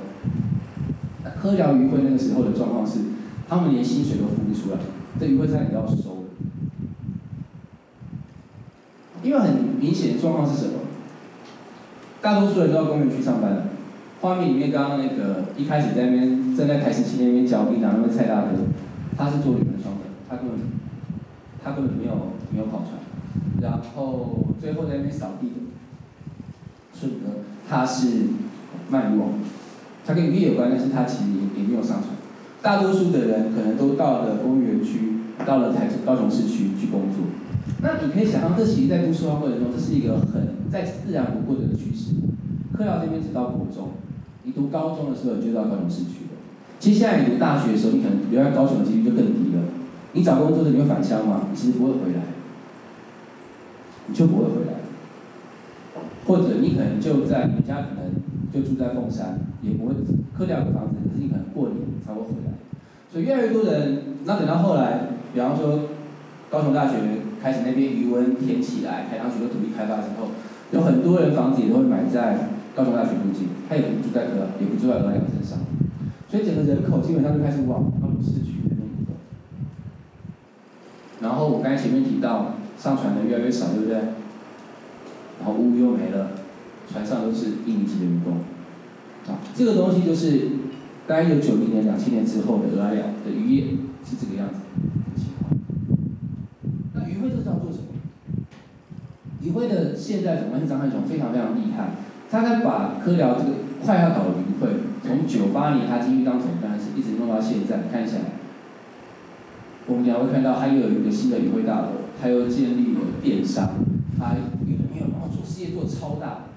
[1.23, 1.31] 的。
[1.35, 2.99] 那科寮渔会那个时候的状况是，
[3.47, 4.77] 他们连薪水都付不出来，
[5.19, 6.21] 这渔会差点要收了。
[9.23, 10.73] 因为很明显的状况是什么？
[12.21, 13.67] 大多数人都到公园去上班了。
[14.21, 18.49] 画面里面刚刚那个一开始在那边站在台十七那边嚼槟榔那位蔡大哥，
[19.17, 20.59] 他是做渔门窗的，他根本
[21.63, 22.89] 他根本没有没有跑船。
[23.61, 25.55] 然后最后在那边扫地的
[26.93, 28.27] 顺哥，他是
[28.89, 29.29] 卖渔网，
[30.05, 32.09] 他跟渔业有关，但是他其实也也没有上船。
[32.61, 37.25] 大多数的人可能都到了工业园区，到了台高雄市区去工作。
[37.81, 42.13] 那你可以想象，这其实在都市化过程中，这是一个很再自然不过的趋势。
[42.77, 43.89] 科寮这边只到国中，
[44.43, 46.37] 你读高中的时候你就到高雄市区了。
[46.79, 49.63] 接下来你读大学的时候，你可能留在高雄的几率就更低了。
[50.13, 51.47] 你找工作的时候你会返乡吗？
[51.51, 52.21] 你其实不会回来，
[54.07, 54.81] 你就不会回来。
[56.25, 58.11] 或者你可能就在你家，可能
[58.53, 59.93] 就住在凤山，也不会
[60.37, 62.53] 客掉一个房子，可是你可能过年才会回来。
[63.11, 65.89] 所以越来越多人，那等到后来，比方说
[66.49, 66.97] 高雄大学
[67.41, 70.27] 开始那边余温填起来，开上许多土地开发之后，
[70.71, 75.59] 有很多人房子也都会买在高雄大学附近，他也不住在科，也不住在鹅寮身上，
[76.29, 79.13] 所以整个人口基本上就开始往高雄市区那边走。
[81.21, 83.95] 然后我刚才前面提到，上船的越来越少，对不对？
[85.39, 86.31] 然后屋又没了，
[86.91, 88.33] 船上都是印尼籍的员工，
[89.27, 90.49] 啊，这个东西就是
[91.07, 93.63] 大概一九九零年、两千年之后的鹅寮的渔业
[94.03, 95.51] 是这个样子的情况。
[96.93, 97.85] 那渔会这是要做什么？
[99.41, 101.91] 渔会的现在总干事张汉雄非常非常厉害，
[102.29, 103.51] 他在把科寮这个
[103.83, 104.67] 快要倒的渔会，
[105.01, 108.17] 从九八年他进去当总干事，一直弄到现在，看一下，
[109.87, 111.87] 我们将会看到他又有一个新的渔会大楼，
[112.21, 113.69] 他又建立了电商，
[114.19, 115.07] 他有没有？
[115.11, 116.50] 然后做事业做超大，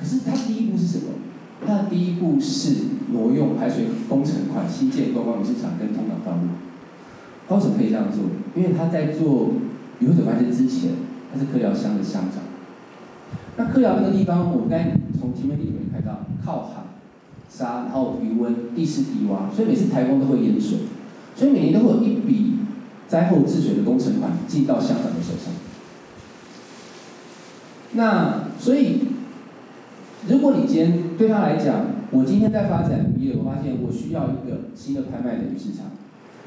[0.00, 1.04] 可是他第一步是什么？
[1.66, 2.74] 他的第一步是
[3.12, 6.48] 挪用排水工程款，新建观光鱼市场跟通港道路。
[7.46, 8.24] 他为什么可以这样做？
[8.56, 9.50] 因为他在做
[9.98, 10.92] 渔会总干事之前，
[11.30, 12.42] 他是科寮乡的乡长。
[13.58, 14.80] 那科寮那个地方，我们刚
[15.20, 16.80] 从前面地图里面看到，靠海
[17.50, 20.78] 沙，然后余温地势低洼，所以每次台风都会淹水，
[21.36, 22.54] 所以每年都会有一笔
[23.06, 25.52] 灾后治水的工程款进到乡长的手上。
[27.92, 29.00] 那所以，
[30.30, 35.86] 如果你今天对他来讲，我今天在发展渔业，我发现我需要一个新的拍卖的市场，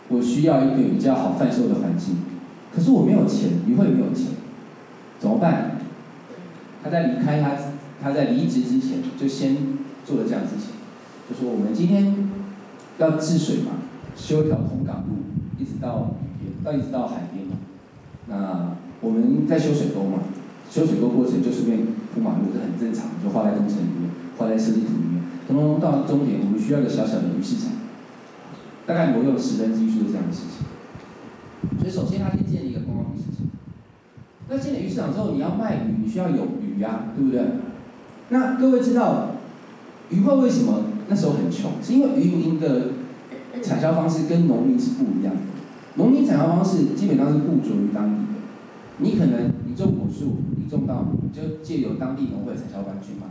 [0.07, 2.15] 我需要一个比较好贩售的环境，
[2.73, 4.27] 可是我没有钱，你会没有钱，
[5.19, 5.71] 怎么办？
[6.81, 7.57] 他在离开他，
[8.01, 9.57] 他在离职之前就先
[10.05, 10.71] 做了这样的事情，
[11.29, 12.29] 就说我们今天
[12.99, 13.83] 要治水嘛，
[14.15, 15.15] 修一条通港路，
[15.59, 16.11] 一直到，
[16.63, 17.57] 到一直到海边嘛，
[18.27, 20.19] 那我们在修水沟嘛。
[20.73, 25.21] 修水沟过程就顺便铺马路，这很正常，就画在工程里面，画在设计图里面。
[25.47, 27.73] 等到到终点，我们需要一个小小的鱼市场。
[28.87, 30.65] 大概挪用十分之一数的这样的事情。
[31.77, 33.45] 所以首先他先建立一个观光鱼市场。
[34.49, 37.39] 那建立鱼市场之后，你要卖鱼，你需要有鱼啊，对不对？
[38.29, 39.35] 那各位知道，
[40.09, 41.73] 鱼会为什么那时候很穷？
[41.83, 42.93] 是因为渔民的
[43.61, 45.41] 产销方式跟农民是不一样的。
[45.97, 48.39] 农民产销方式基本上是固着于当地的，
[48.97, 53.27] 你可能种果树，你种稻米，就借由当地农会产销班去卖。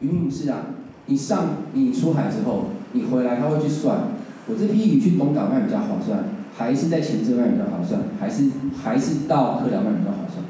[0.00, 0.66] 渔民是啊，
[1.06, 4.08] 你上你出海之后，你回来他会去算，
[4.46, 6.24] 我这批鱼去东港卖比较划算，
[6.56, 8.50] 还是在前镇卖比较划算，还是
[8.82, 10.44] 还是到科寮卖比较划算？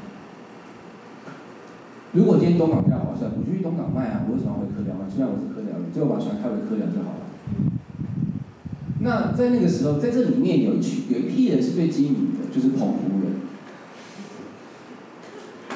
[2.13, 5.09] 如果今天东港比较划算，我就去东港卖啊，我为什么要回科寮卖？
[5.09, 7.25] 虽然我是科寮人，最后把船开回科寮就好了。
[9.01, 13.18] 那在那个时候，在这里面有一群有一批人是最精明的，就是澎湖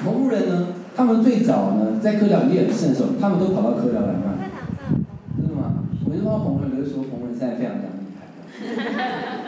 [0.04, 0.14] 人。
[0.14, 4.52] 澎湖人呢，他们最早呢，在科寮渔业很盛的时候，他们都跑到科寮来卖。
[5.38, 5.86] 真的吗？
[6.06, 8.28] 我就说澎湖人，比如说澎湖人现在非常讲厉害。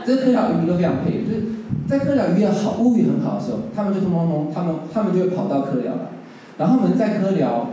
[0.05, 1.43] 这科寮渔民都非常配，就是
[1.87, 6.15] 在科寮渔业好、物语很好的时候，他们就通通通，他们他们就会跑到科寮来。
[6.57, 7.69] 然后我们在科寮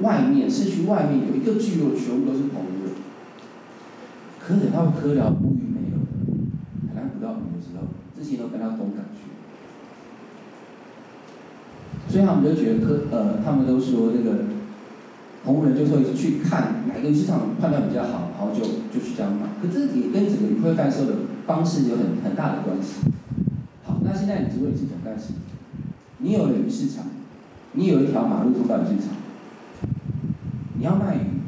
[0.00, 2.94] 外面，市区外面有一个聚落，全部都是澎湖人。
[4.38, 6.06] 可等到科寮乌鱼没有了，
[6.94, 9.28] 海南捕到鱼的时候，这些都搬到东港去。
[12.10, 14.46] 所以他们就觉得呃，他们都说这个
[15.44, 19.46] 红人就会去看哪个市场判断比较好，然后就就去这样买。
[19.62, 21.14] 可这也跟整个鱼会贩售的
[21.46, 23.12] 方式有很很大的关系。
[23.84, 25.34] 好，那现在你只会是总干事，
[26.18, 27.06] 你有了鱼市场。
[27.72, 29.14] 你有一条马路通到鱼市场，
[30.76, 31.38] 你要卖鱼，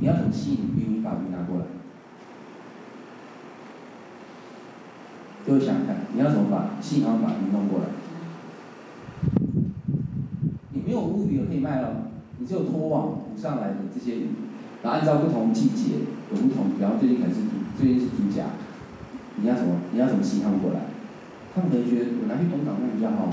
[0.00, 1.64] 你要怎么吸引渔民把鱼拿过来？
[5.46, 7.86] 各位想想看，你要怎么把吸引他们把鱼弄过来？
[10.92, 14.26] 你没有物鱼可以卖了，你只有拖网捕上来的这些鱼，
[14.82, 17.40] 然后按照不同季节有不同，比方最近可能是
[17.78, 18.44] 最近是猪甲，
[19.36, 20.80] 你要怎么你要怎么吸引他们过来？
[21.54, 23.32] 他们可能觉得我拿去东港卖比较好吗？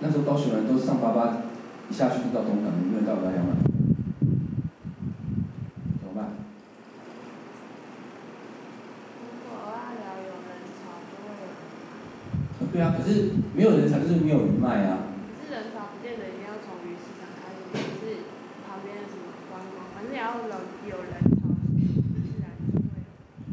[0.00, 1.46] 那时候高雄人都上八八，
[1.88, 3.54] 一下去就到东港，没有到蚵寮嘛？
[6.02, 6.34] 怎么办？
[9.22, 12.66] 如果蚵寮有人潮，就会有。
[12.74, 15.14] 对啊，可是没有人潮就是没有人卖啊。
[15.38, 18.26] 可是人潮不见得一定要从鱼市场开始，就是
[18.66, 19.22] 旁边的什么
[20.10, 20.52] 观光，反正也要有
[20.90, 21.48] 有人潮，
[22.24, 22.84] 自然就会。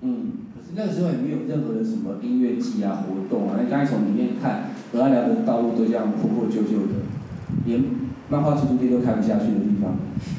[0.02, 0.08] 嗯，
[0.56, 4.72] 可是那个时候也没有任何的什么音乐季啊、活动啊，你刚才从里面看。
[4.94, 7.08] 蚵寮的道路都这样破破旧旧的，
[7.66, 7.82] 连
[8.28, 9.96] 漫画出租店都开不下去的地方，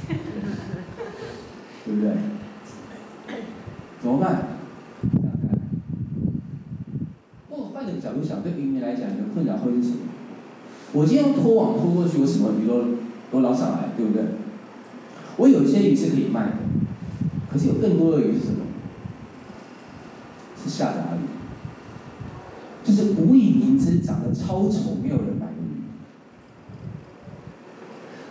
[1.87, 2.11] 对不对？
[4.03, 4.43] 怎么办？
[7.49, 9.97] 我换个角度想，对渔民来讲，你的困扰会是什么？
[10.93, 12.85] 我今天用拖网拖过去，我什么鱼都
[13.31, 14.23] 都捞上来，对不对？
[15.37, 16.57] 我有一些鱼是可以卖的，
[17.51, 18.65] 可是有更多的鱼是什么？
[20.63, 21.27] 是下杂鱼。
[22.85, 25.83] 就是无以名之，长得超丑，没有人买的鱼。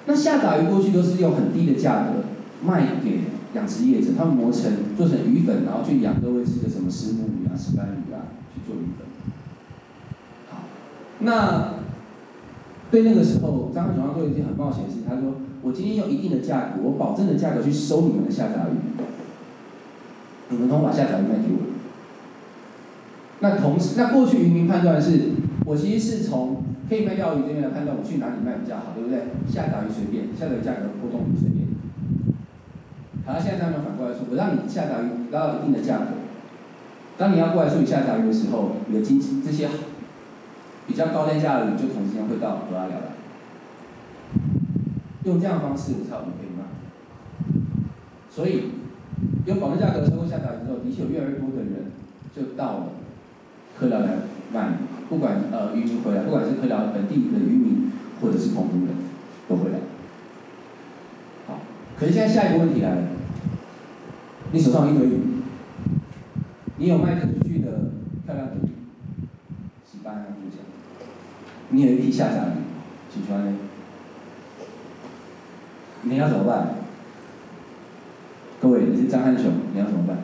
[0.06, 2.26] 那下杂鱼过去都是用很低的价格
[2.62, 3.22] 卖给
[3.54, 9.08] 养殖业者，他们磨成做成鱼粉，然后去养各位吃的什么石目鱼啊、石斑鱼啊，去做鱼粉。
[10.50, 10.64] 好，
[11.20, 11.76] 那
[12.92, 18.76] 对那个时候，张总要做一件很冒险的事，他说：“我今天用一定的价格，我保证的价格去收你们的下杂鱼，
[20.50, 21.72] 你们都把下杂鱼卖给我。”
[23.40, 25.32] 那同时，那过去渔民判断是，
[25.66, 29.20] 我其实是从可以卖钓鱼这边来判断，我去哪里卖比较好，对不对？
[29.48, 31.72] 下杂鱼随便，下杂鱼价格波动随便。
[33.26, 36.20] 好，现在他们反过来说，我让你下杂鱼拉到一定的价格，
[37.18, 39.70] 当你要过来处理下杂鱼的时候，你的经济这些
[40.92, 43.16] 比较高单价的人就同时间会到蚵仔寮来。
[45.24, 46.66] 用这样的方式，我才有可以卖。
[48.30, 48.72] 所以，
[49.46, 51.94] 用保证价格收购下杂鱼之后，的确有越来越多的人
[52.36, 52.88] 就到了。
[53.80, 54.08] 蚵寮来
[54.52, 54.74] 卖，
[55.10, 58.90] 不管呃渔民回来，不管是蚵寮本地的渔民，或者是澎湖人，
[59.48, 59.80] 都回来。
[61.48, 61.62] 好，
[61.98, 63.08] 可是现在下一个问题来了，
[64.52, 65.22] 你手上有一堆鱼，
[66.78, 67.92] 你有卖得出去的
[68.26, 68.70] 漂亮的鱼，
[69.90, 70.66] 石斑啊，就这样，
[71.74, 72.60] 你有一批下杂鱼，
[73.10, 73.54] 请出来呢，
[76.02, 76.76] 你要怎么办？
[78.62, 80.18] 各位，你是张汉雄，你要怎么办？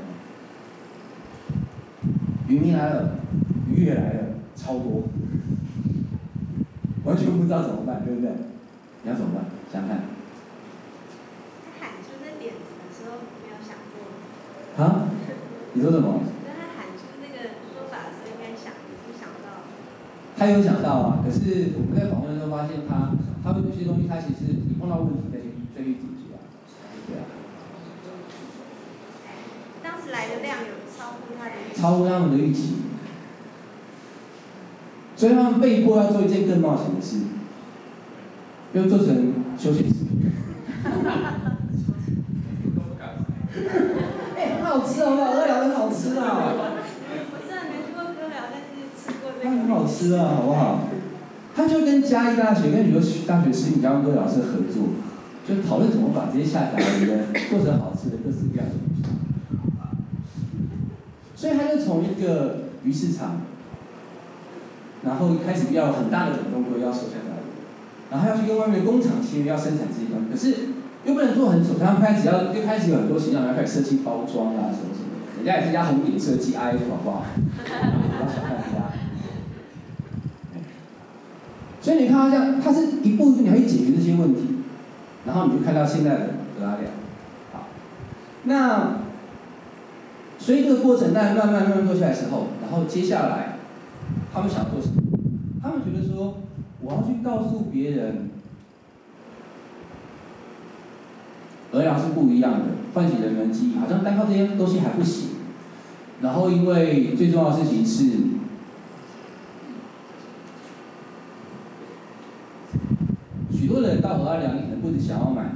[2.50, 3.16] 渔民来了。
[3.74, 4.24] 鱼也来了，
[4.56, 5.04] 超多，
[7.06, 8.30] 完全不知道怎么办，对不对？
[9.04, 9.46] 你要怎么办？
[9.72, 10.02] 想想看。
[11.64, 14.84] 他喊出这点子的时候，没有想过。
[14.84, 15.08] 啊？
[15.74, 16.20] 你说什么？
[16.44, 18.74] 当他喊出这个说法的时候，应该想，
[19.08, 19.64] 没想到。
[20.38, 23.12] 他有想到啊，可是我们在访问的时候发现他，
[23.44, 25.46] 他们有些东西，他其实你碰到问题再去
[25.76, 26.40] 再去解决啊，
[27.08, 27.26] 对啊。
[29.84, 30.78] 当时来的量有。
[30.98, 32.78] 超乎他的超乎他们的预期，
[35.16, 37.18] 所以他们被迫要做一件更冒险的事，
[38.74, 40.32] 又做成休闲食品。
[44.36, 46.50] 哎，很好吃哦，鹅寮很好吃啊。
[46.50, 48.66] 我虽然没去过鸽寮，但是
[48.98, 49.30] 吃过
[50.08, 50.18] 这个。
[50.20, 50.80] 很好吃啊，好不好？
[51.56, 54.94] 他就跟嘉义大学跟很多大学食品加工鸽寮是合作，
[55.48, 59.02] 就讨论怎么把这些下杂鱼呢做成好吃的各式各样的东西。
[61.36, 63.42] 所以他就从一个鱼市场，
[65.04, 67.42] 然后开始要很大的冷冻柜要收下来，
[68.12, 70.74] 然后要去跟外面的工厂签约要生产这些东西，可是
[71.06, 77.26] 又不能做很丑，他们开始要又开始有很多形象，要开始设计包装啊什么什么的，人家也是家红点设计 IF 好不好？
[77.66, 78.94] 不要小看人家。
[81.88, 84.42] 所以你看到这样，它是一步一步你要去解决这些问题，
[85.26, 86.92] 然后你就看到现在的鹅寮。
[87.54, 87.68] 好，
[88.44, 88.98] 那
[90.38, 93.60] 所以这个过程在慢慢慢慢做下来之后，然后接下来
[94.34, 95.02] 他们想做什么？
[95.64, 96.40] 他们觉得说，
[96.82, 98.32] 我要去告诉别人，
[101.72, 105.30] 鹅寮是不一样的，唤起人们记忆，好像单靠这些东西还不行。
[106.22, 108.27] 然后因为最重要的事情是。
[114.18, 115.52] 许多人到鹅寮，你可能不只想要买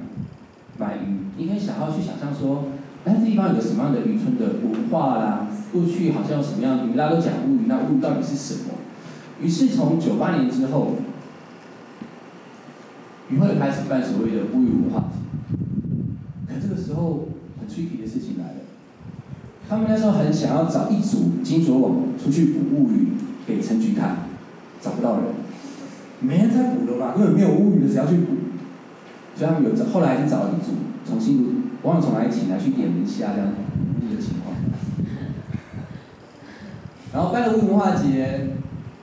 [0.78, 2.66] 买鱼，你可以想要去想象说，
[3.06, 5.48] 哎，这地方有什么样的渔村的文化啦？
[5.74, 8.76] 过去好像有什么样的鱼，大家都讲乌鱼，那乌鱼到底是什么？
[9.42, 10.96] 于是从九八年之后，
[13.30, 15.16] 渔会开始办所谓的乌鱼文化节。
[16.48, 18.60] 可这个时候很 tricky 的事情来了，
[19.68, 23.08] 他们那时候很想要找一组金锁网出去捕乌鱼
[23.48, 24.18] 给陈局看，
[24.82, 25.24] 找不到人。
[26.24, 27.16] 没人在捕了吧？
[27.18, 28.34] 因为没有乌鱼的，谁要去捕？
[29.36, 30.74] 所以他们有找，后来还是找了一组，
[31.08, 34.56] 重新，忘了从哪里请来去点人虾这样乌鱼的情况。
[37.14, 38.50] 然后办了乌鱼文化节，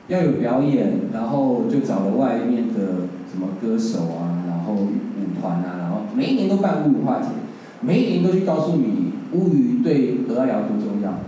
[0.06, 4.88] 要有表演，然后就找了外面的什么歌手啊，然后舞
[5.40, 7.28] 团啊，然后每一年都办乌鱼文化节，
[7.80, 11.18] 每一年都去告诉你乌鱼对鹅寮多重要，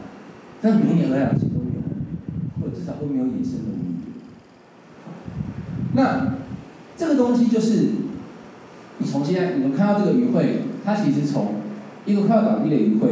[0.63, 1.83] 但每一年鹅寮其实都没有，
[2.61, 3.71] 或者至少都没有野生的。
[5.93, 6.35] 那
[6.97, 7.89] 这个东西就是，
[9.01, 11.55] 你从现在你能看到这个渔会，它其实从
[12.05, 13.09] 一个快要倒闭的渔会，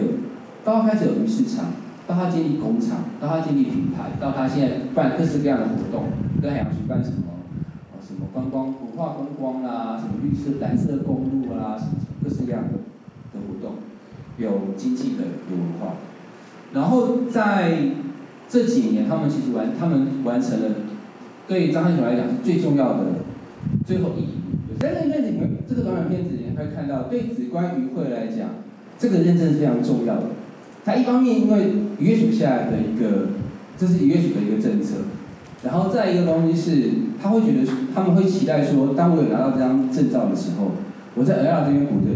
[0.65, 1.73] 到开始有鱼市场，
[2.07, 6.05] 到它建立工厂，到它建立品牌，到它现在办各式各样的活动，
[6.43, 7.25] 跟海洋局办什么，
[8.07, 12.75] 什么观光、文化观光啦，什么绿色、蓝色公路啦，什么各式各样的
[13.33, 13.77] 的活动，
[14.37, 15.97] 有经济的，有文化。
[16.75, 17.79] 然后在
[18.47, 20.69] 这几年，他们其实完，他们完成了。
[21.47, 23.05] 对张汉雄来讲是最重要的
[23.87, 24.37] 最后一。
[24.79, 25.31] 在这个片子，
[25.69, 28.51] 这个短短片子里面会看到，对子官渔会来讲，
[28.99, 30.23] 这个认证是非常重要的。
[30.85, 33.31] 它一方面因为渔业署下来的一个，
[33.77, 34.99] 这是渔业署的一个政策，
[35.65, 40.71] 然后再一个东西是，他会觉得他们会期待说，当我有拿到这张证照的时候，
[41.17, 42.15] 我在 L 这边捕的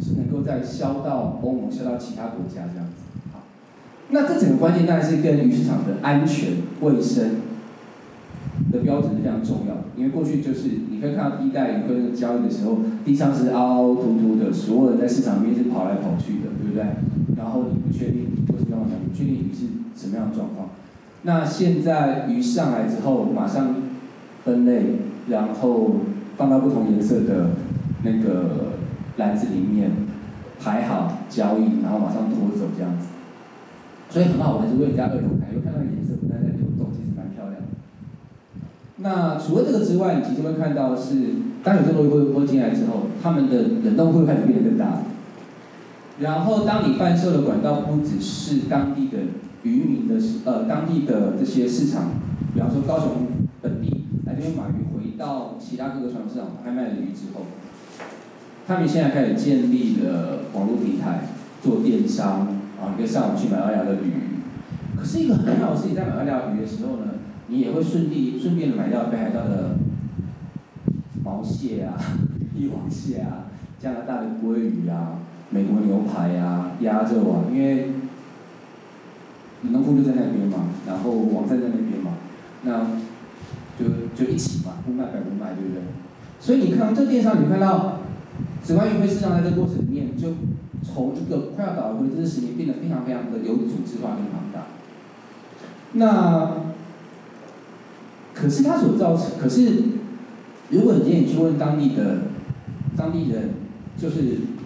[0.00, 3.02] 是能够再销到欧盟、销到其他国家这样子。
[3.32, 3.40] 好，
[4.10, 7.49] 那这整个关键当然是跟鱼市场的安全卫生。
[8.72, 16.84] 的标准是非常重要的，因为过去就是你可以看到第一代鱼跟交易的时候，地上是凹凹凸凸的，所有人在市场里面是跑来跑去的，对不对？
[17.36, 18.90] 然后你不确定，为什么要讲？
[19.08, 19.66] 不确定鱼是
[20.00, 20.68] 什么样的状况？
[21.22, 23.74] 那现在鱼上来之后，马上
[24.44, 24.96] 分类，
[25.28, 25.96] 然后
[26.36, 27.50] 放到不同颜色的
[28.02, 28.72] 那个
[29.16, 29.90] 篮子里面
[30.58, 33.08] 排好交易，然后马上拖走这样子，
[34.08, 36.49] 所以很好玩，是为人家二头台，又看到颜色不太在，
[39.02, 41.14] 那除了这个之外，你其实会看到是，
[41.64, 44.98] 当有这个鱼会进来之后，他们的冷冻会开始变得更大。
[46.20, 49.18] 然后，当你贩售的管道不只是当地的
[49.62, 52.10] 渔民的呃当地的这些市场，
[52.52, 53.26] 比方说高雄
[53.62, 57.46] 本地来这边买鱼，回到其他各个传统市场拍卖的鱼之后，
[58.68, 61.28] 他们现在开始建立了网络平台
[61.62, 62.48] 做电商
[62.78, 64.12] 啊，一个上网去买鹅寮的鱼。
[64.98, 67.12] 可是一个很好的事情，在买鹅寮鱼的时候呢，
[67.50, 69.76] 你也会顺利顺便的买到北海道的
[71.24, 71.98] 毛蟹啊、
[72.56, 73.46] 帝王蟹啊、
[73.78, 75.18] 加拿大的鲑鱼啊、
[75.50, 77.90] 美国牛排啊、鸭肉啊，因为
[79.64, 82.12] 冷冻库就在那边嘛，然后网站在那边嘛，
[82.62, 82.86] 那
[83.78, 85.82] 就就一起嘛，不卖白不卖，对不对？
[86.38, 87.98] 所以你看这电商，你看到
[88.64, 90.34] 梓官渔会市场在这过程里面，就
[90.82, 94.68] 从一个快要倒闭的这个十年，变得非常非常的有组织化跟庞大。
[95.92, 96.69] 那
[98.40, 99.70] 可是它所造成，可是
[100.70, 102.18] 如果你今天你去问当地的
[102.96, 103.50] 当地人，
[103.98, 104.22] 就是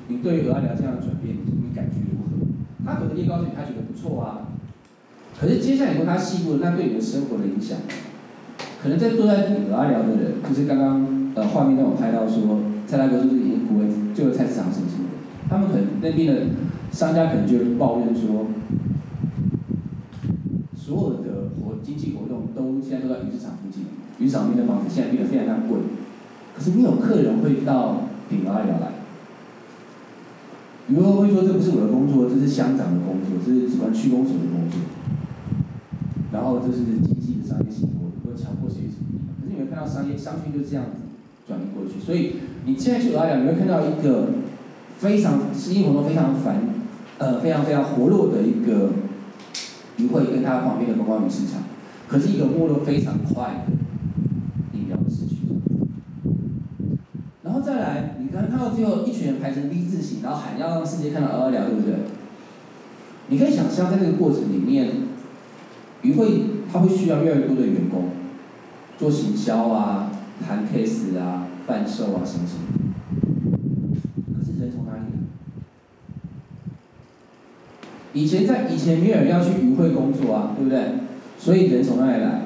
[0.07, 2.47] 你对鹅寮这样的转变，你感觉如何？
[2.87, 4.49] 他可能也告诉你他觉得不错啊。
[5.41, 7.79] 可是接下来说他细部，那对你的生活的影响，
[8.81, 16.43] 可能在坐在顶楼聊的人，就是刚刚呃画面让我拍到说，蔡大哥就是已经不会就菜市场什么什么的，他们可能那边的
[16.93, 18.47] 商家可能就抱怨说，
[20.77, 21.24] 所有的
[21.85, 23.85] 经济活动都现在都在鱼市场附近，
[24.19, 25.79] 鱼市场边的房子现在变得非常非常贵，
[26.57, 29.05] 可是没有客人会到顶楼聊来。
[30.89, 34.81] 有人会说这不是我的工作，这是乡长的工作，这是什么区公所的工作。
[36.33, 39.21] 然后这是经济的商业行为，不会强迫谁什么。
[39.41, 41.01] 可是你会看到商业商圈就这样子
[41.47, 44.29] 转移过去，所以你现在去来讲，你会看到一个
[44.99, 46.61] 非常生意活动非常繁，
[47.19, 48.91] 呃非常非常活络的一个
[49.97, 51.63] 鱼会跟它旁边的观光鱼市场，
[52.07, 53.73] 可是一个没落非常快的
[54.73, 55.37] 地标的市区。
[57.43, 61.95] 然后再来，你刚刚看到最后一群人排成 V 字形，然后喊要让世界看到鹅寮，对不对？
[63.29, 64.91] 你可以想象在这个过程里面，
[66.03, 66.43] 于会
[66.73, 68.11] 它会需要越来越多的员工
[68.99, 70.11] 做行销啊、
[70.47, 72.63] 谈 case 啊、贩售啊什么什么。
[74.37, 75.05] 可是人从哪里来？
[78.13, 81.04] 以前在以前没有人要去鱼会工作啊，对不对？
[81.45, 82.41] 所以人从哪里来？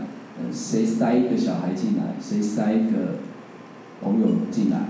[0.50, 3.18] 谁塞一个小孩进来，谁塞一个
[4.02, 4.88] 朋友进来。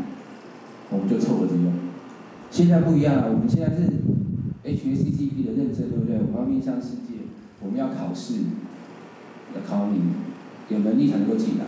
[0.88, 1.70] 我们就凑合着用。
[2.50, 3.82] 现在不一样了，我们现在是
[4.64, 6.16] HACCP 的认证，对不对？
[6.16, 7.28] 我们要面向世界，
[7.60, 8.36] 我们要考试，
[9.54, 10.00] 要考你
[10.70, 11.66] 有能力才能够进来。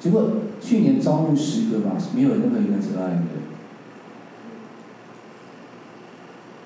[0.00, 3.30] 结果去年招募十个吧，没有任何一个人是二人的。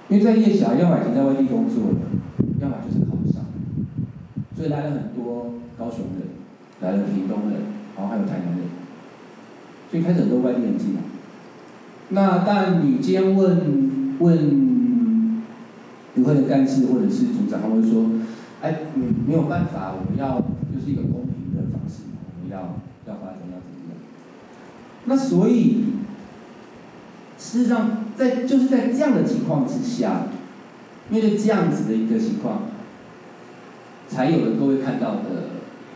[0.08, 1.98] 因为在夜小，要么已经在外地工作了，
[2.62, 3.14] 要么就是考。
[4.56, 6.28] 所以来了很多高雄人，
[6.80, 7.60] 来了屏东人，
[7.96, 8.66] 然后还有台南人。
[9.90, 11.00] 所以开始很多外地人进来。
[12.10, 15.44] 那但你今天问问
[16.14, 18.06] 鱼会的干事或者是组长，他会说，
[18.60, 20.40] 哎，没没有办法，我们要
[20.72, 22.02] 就是一个公平的方式，
[22.36, 22.76] 我们要
[23.06, 23.98] 要发展要怎么样？
[25.06, 25.84] 那所以，
[27.38, 30.26] 事实上在就是在这样的情况之下，
[31.08, 32.62] 面对这样子的一个情况，
[34.08, 35.20] 才有了各位看到的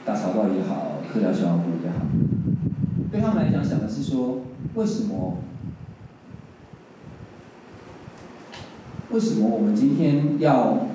[0.05, 2.07] 大草报也好，客家小屋也好，
[3.11, 4.43] 对他们来讲想的是说，
[4.75, 5.39] 为什么？
[9.11, 10.87] 为什么我们今天要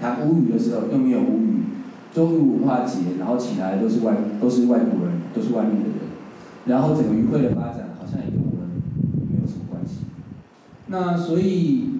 [0.00, 1.64] 谈乌鱼的时候又没有乌鱼？
[2.14, 5.98] 中鱼文化节，然后请来的都是外都是外国人，都是外面的人，
[6.66, 8.70] 然后整个鱼会的发展好像也跟我们
[9.28, 10.04] 没有什么关系。
[10.86, 11.90] 那所以，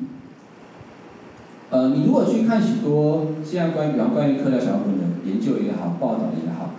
[1.75, 6.71] 呃，你如果去看许多现在关于比方关于客家小本的研究也好，报道也好，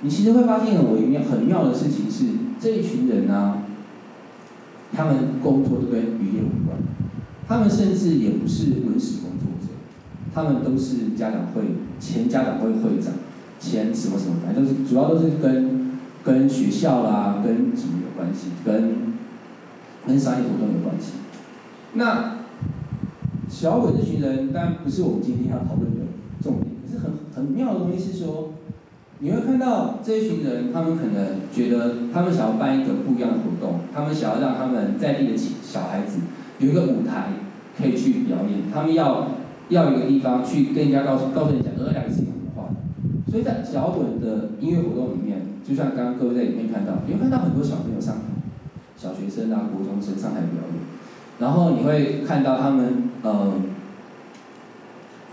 [0.00, 2.24] 你其实会发现很微妙、很妙的事情是，
[2.58, 3.62] 这一群人呢、啊，
[4.92, 6.76] 他们工作都跟渔业无关。
[7.46, 9.74] 他们甚至也不是文史工作者，
[10.34, 11.62] 他们都是家长会
[12.00, 13.14] 前家长会会长，
[13.60, 15.92] 前什么什么，反正都是主要都是跟
[16.24, 19.14] 跟学校啦、跟什么有关系，跟
[20.04, 21.12] 跟商业活动有关系。
[21.92, 22.41] 那
[23.62, 26.00] 小伟这群人当然不是我们今天要讨论的
[26.42, 28.54] 重点，可是很很妙的东西是说，
[29.20, 36.18] 你会看到这一群人，他们可能觉得他们想要办一个不一样的活动，他们想要让他们在地的小孩子。
[36.58, 37.28] 有一个舞台
[37.78, 39.28] 可以去表演，他们要
[39.68, 42.74] 要一个地方去跟人家告诉告诉人家鹅寮是一个文化，
[43.30, 48.22] 所以在小鬼的音乐活动里面，就像刚刚各位在里面看到，你会看到很多小朋友上台，
[48.96, 50.82] 小学生啊、国中生上台表演，
[51.38, 53.54] 然后你会看到他们呃，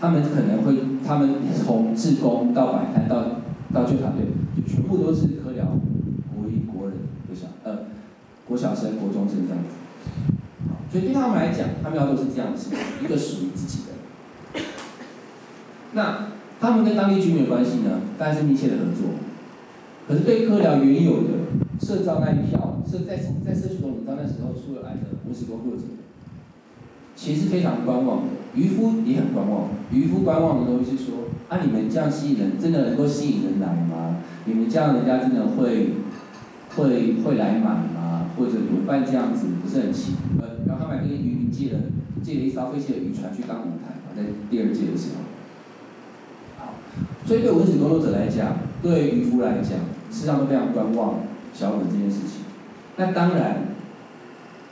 [0.00, 0.76] 他们可能会
[1.06, 3.24] 他们从自工到摆摊到
[3.72, 4.26] 到救场队，
[4.56, 5.66] 就全部都是科寮
[6.34, 7.86] 国一国人国小呃
[8.46, 9.70] 国小生国中生这样子。
[10.90, 14.62] 所以对他们来讲，他们要做是这样子，一个属于自己的。
[15.92, 16.28] 那
[16.60, 18.00] 他们跟当地居民的关系呢？
[18.18, 19.10] 当然是密切的合作。
[20.08, 21.28] 可是对柯寮原有的
[21.80, 25.82] 社造那一票，社在在社区中，你知道那时候出来的文史工作者，
[27.20, 28.28] 其实非常观望的。
[28.54, 29.68] 渔夫也很观望。
[29.92, 34.16] 渔夫观望的东西是说：啊，你们这样吸引人，真的能够吸引人来吗？
[34.46, 35.90] 你们这样人家真的会
[36.76, 38.30] 会会来买吗？
[38.38, 40.48] 或者你们办这样子不是很奇怪？
[40.66, 41.80] 然后他们跟渔民借了
[42.22, 45.20] 借了一艘废弃的渔船去当舞台，在第二届的时候。
[46.58, 46.74] 好，
[47.26, 49.78] 所以对文史工作者来讲，对渔夫来讲，
[50.10, 51.20] 事实上都非常观望
[51.52, 52.42] 小本这件事情。
[52.96, 53.69] 那当然，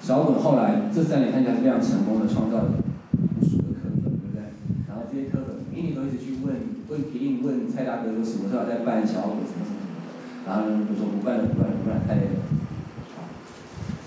[0.01, 2.73] 小本后来这三年看起来是非常成功的，创造了
[3.13, 4.43] 无数的课本，对不对？
[4.89, 6.55] 然后这些课本每年都一直去问
[6.89, 12.41] 问铁定问蔡大哥说什么时候在办小本什么什么什么，然后呢就说不办了不办了不办了太累了。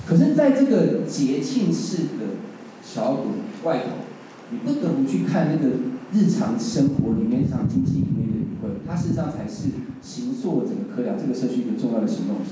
[0.08, 2.36] 可是，在这个节庆式的
[2.84, 3.26] 小本
[3.64, 4.02] 外头，
[4.50, 5.76] 你不得不去看那个
[6.12, 9.70] 日常生活里面、日常经济里面的渔会，它事实上才是
[10.02, 12.52] 行塑整个科聊这个社区一个重要的行动者。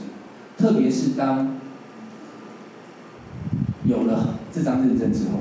[0.55, 1.58] 特别是当
[3.85, 5.39] 有了这张认证之后，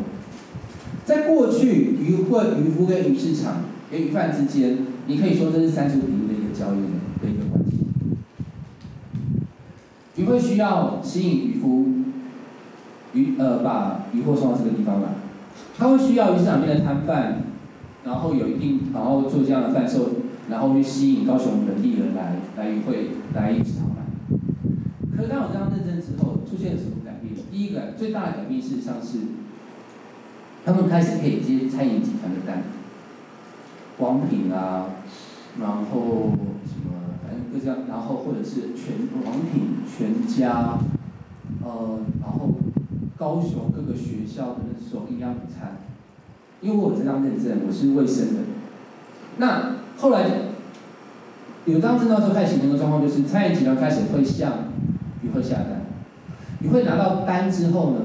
[1.05, 6.81] 在过去渔会、渔夫跟鱼市场跟鱼贩之间，你可以说这是三十五比一的一个交易
[7.23, 7.79] 的一个关系。
[10.17, 11.87] 渔会需要吸引渔夫，
[13.13, 15.09] 鱼呃把渔货送到这个地方来，
[15.77, 17.43] 他会需要鱼市场边的摊贩，
[18.05, 20.11] 然后有一定，然后做这样的贩售，
[20.51, 23.97] 然后去吸引高雄本地人来来渔会来鱼市场买。
[25.17, 27.08] 可是当我这样认证之后，出现了什么？
[27.59, 29.19] 第一个最大的改变，事实上是
[30.65, 32.63] 他们开始可以接餐饮集团的单，
[33.99, 34.87] 光品啊，
[35.61, 36.31] 然后。
[36.69, 40.79] 什么，反正各家，然后或者是全王品、全家，
[41.65, 42.51] 呃，然后
[43.17, 45.79] 高雄各个学校的那种营养午餐，
[46.61, 48.41] 因为我有这张认证，我是卫生的。
[49.39, 50.29] 那后来
[51.65, 54.53] 有这张证照之后，开始形成的状况就是，餐饮集团开始会向
[55.23, 55.78] 渔会下单，
[56.61, 58.01] 你会拿到单之后呢，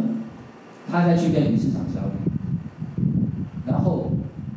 [0.90, 4.12] 他再去跟鱼市场交易，然后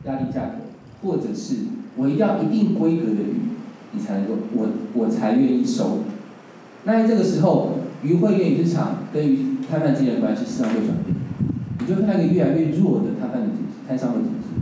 [0.05, 0.57] 压低价格，
[1.03, 1.57] 或者是
[1.97, 3.47] 我一定要一定规格的鱼。
[3.93, 6.01] 你才能够，我我才愿意收。
[6.85, 11.17] 那在这个时候，鱼会跟鱼市场跟鱼摊贩之间的关系实际上会转变。
[11.81, 14.53] 你就看到一个越来越弱的摊贩的组织、摊商的组织。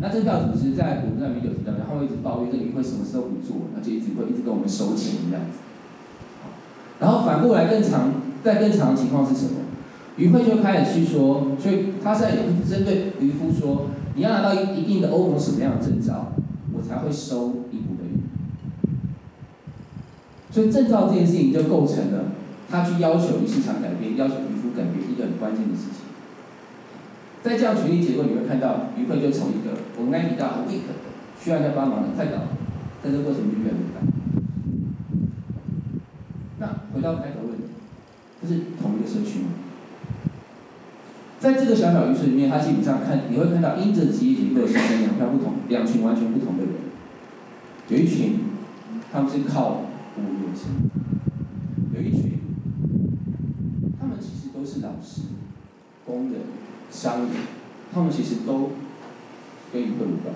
[0.00, 5.62] 那这票组织在我们那边有提到，然后一直抱怨这个鱼会什么时候不做，那就一直会一直跟我们收钱这样子。
[7.00, 8.12] 然后反过来更长，
[8.44, 9.52] 在更长的情况是什么？
[10.16, 12.36] 渔会就开始去说，所以他现在
[12.68, 16.32] 针对渔夫说，你要拿到一定的欧盟什么样的证照？
[16.72, 18.20] 我才会收一部的鱼，
[20.50, 22.32] 所以证照这件事情就构成了
[22.70, 26.04] 他去要求鱼市场改变，要求渔夫改变一个很关键的事情。
[27.42, 30.92] 在这样权力结构，你会看到渔会就从一个我们刚才提到很 weak 的，
[31.42, 32.42] 需要人家帮忙的快倒，
[33.02, 34.00] 在这过程就越来越大。
[36.94, 37.64] 回到开头问题，
[38.42, 39.50] 这是同一个社区吗？
[41.38, 46.74] 在这个小小渔村里面，他基本上看你会看到，因着职业结构形成两票不同，两群完全不同的人。
[47.88, 48.40] 有一群，
[49.10, 49.82] 他们是靠
[50.14, 50.90] 捕鱼为生；
[51.94, 52.38] 有一群，
[53.98, 55.22] 他们其实都是老师、
[56.04, 56.40] 工人、
[56.90, 57.30] 商人，
[57.92, 58.72] 他们其实都
[59.72, 60.34] 跟渔会无关。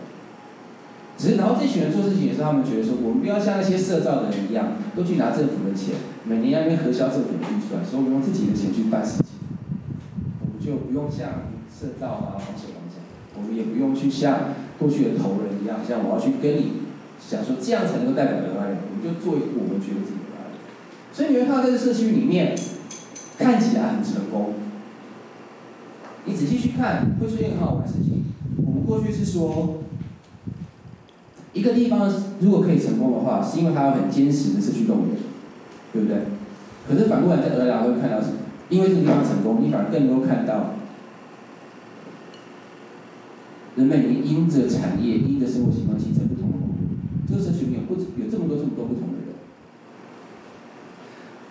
[1.24, 5.96] 只是然后这群人做事情的时候，他们觉得说，我们不要像那些社造的人一样，都去拿政府的钱，
[6.28, 9.48] 每年要跟核销政府的预算，所以我们用自己的钱去办事情。
[10.44, 13.00] 我们就不用像社造啊、黄守刚讲，
[13.40, 16.84] 我们也不用去像过去的头人一样，像我要去跟你
[17.16, 20.52] 想说这样才能够代表人外人，我们就做我们觉得自己的人。
[21.08, 22.52] 所以你会看到在这社区里面
[23.38, 24.60] 看起来很成功，
[26.26, 28.28] 你仔细去看会出现很好玩的事情。
[28.60, 29.80] 我们过去是说，
[31.54, 35.16] 一个地方如果可以成功的话，是因为它有很坚实的社区动员，
[35.92, 36.18] 对不对？
[36.86, 38.34] 可是反过来在蚵仔会看到什么？
[38.68, 40.74] 因为这个地方成功，你反而更能够看到
[43.76, 46.58] 人们已经因着产业、因着生活习惯形成不同的。
[47.28, 49.34] 这个社区里面有不有这么多、这么多不同的人。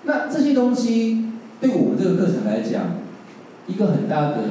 [0.03, 1.25] 那这些东西
[1.61, 2.97] 对我们这个课程来讲，
[3.67, 4.49] 一个很大的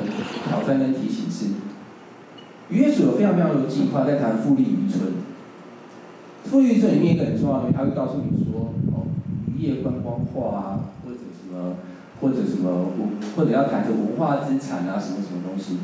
[0.49, 1.47] 挑战跟提醒是，
[2.71, 5.13] 渔业署有非常非常多计划在谈复利渔村。
[6.45, 9.07] 富裕这里面一个很重要的，他会告诉你说，哦，
[9.47, 11.77] 渔业观光化啊，或者什么。
[12.23, 15.79] 或者什么文，或者要谈着文化资产啊，什么什么东西。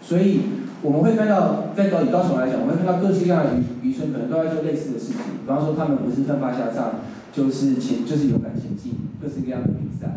[0.00, 0.40] 所以
[0.80, 5.16] 我们会看到，在高以高雄来讲，我们会看到各式各样的渔渔村可能都在做类似的事情。
[5.44, 10.16] 比方说，他们不是奋发向上，就是前就是勇敢前进，各式各样的比赛。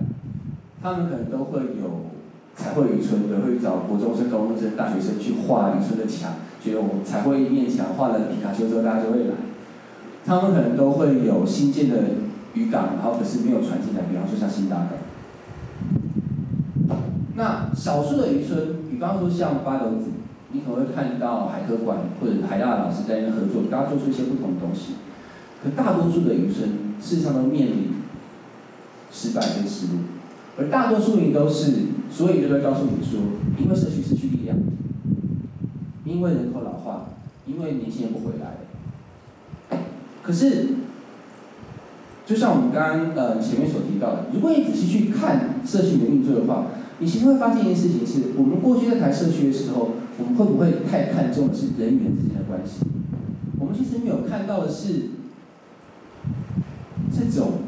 [0.82, 2.16] 他们可能都会有
[2.56, 6.36] 彩绘渔村的，会找国中生、高中生、大学生去画渔村的墙，
[6.66, 9.36] 觉得我们彩绘一面墙画了皮卡丘之后，大家就会来。
[10.26, 11.98] 他们可能都会有新建的。
[12.56, 14.92] 渔港，然后可是没有传进来，比方说像新大港。
[17.36, 20.06] 那少数的渔村，比方说像八斗子，
[20.54, 24.94] 你可能会看到海科馆或者海大老师在那边合作，大家做出一些不同的东西。
[25.62, 27.96] 可大多数的渔村，事实上都面临
[29.12, 30.00] 失败跟失误，
[30.58, 31.74] 而大多数人都是，
[32.10, 33.20] 所以就会告诉你说，
[33.60, 34.56] 因为社区失去力量，
[36.06, 37.10] 因为人口老化，
[37.46, 39.80] 因为年轻人不回来。
[40.24, 40.68] 可是。
[42.28, 52.80] 就像我们刚刚呃前面所提到的，如果你仔细去看社区的运作的话，你其实会发现一件事情是：我们过去在谈社区的时候，我们会不会太看重的是人员之间的关系？
[53.60, 55.10] 我们其实没有看到的是
[57.14, 57.60] 这种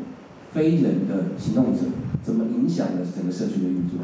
[0.54, 1.82] 非人的行动者
[2.24, 4.00] 怎么影响了整个社区的运作。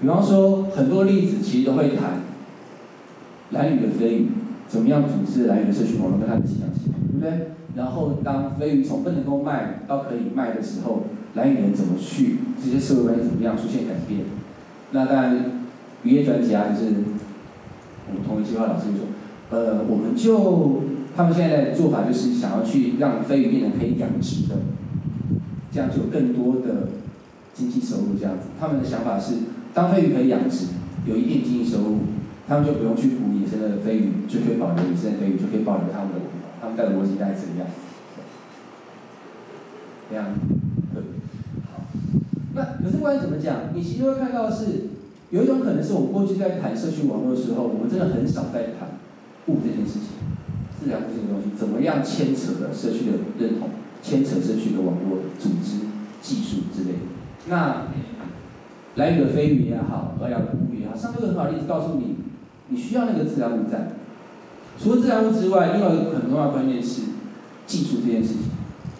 [0.00, 2.22] 比方说很多例子其实都会谈
[3.54, 4.28] 兰屿的飞鱼，
[4.68, 7.48] 怎么样组织兰屿的社区网络跟它的气象系统，对不对？
[7.74, 12.36] 然后当飞鱼从不能够卖到可以卖的时候，兰屿人怎么去？
[12.62, 14.20] 这些社会关系怎么样出现改变？
[14.92, 15.62] 那当然，
[16.02, 16.94] 渔业专家就是
[18.08, 19.06] 我们同一计划老师就说，
[19.50, 20.82] 呃，我们就
[21.16, 24.56] 他们现在的做法就是想要去让飞鱼变成可以养殖的，
[25.72, 26.88] 这样就有更多的
[27.52, 28.18] 经济收入。
[28.18, 29.34] 这样子，他们的想法是。
[29.74, 30.66] 当飞鱼可以养殖，
[31.04, 31.98] 有一定经济收入，
[32.46, 36.58] 他们就不用去捕野生的飞鱼，就可以保留野生的飞鱼，就可以保留他们的文化。
[36.60, 37.66] 他们带的逻辑大概是怎样？
[40.10, 40.26] 这样，
[41.70, 41.86] 好。
[42.54, 44.90] 那可是不管怎么讲，你其实会看到是，
[45.30, 48.98] 有一种可能是我们过去在谈社区网络的时候，我们真的很少在谈
[49.46, 50.18] 物这件事情，
[50.78, 53.70] 自然物这个东西怎么样牵扯的社区的认同，
[54.02, 55.86] 牵扯社区的网络组织、
[56.20, 56.98] 技术之类的。
[57.48, 57.86] 那。
[58.96, 62.14] 来一个飞鱼也好，而要的物也好，上面有很好的例子告诉你，
[62.68, 63.92] 你需要那个自然物在。
[64.78, 67.02] 除了自然物之外，另外一个很重要的观念是
[67.66, 68.38] 技术这件事情。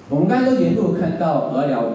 [0.08, 1.94] 我们刚才都沿路看到鹅寮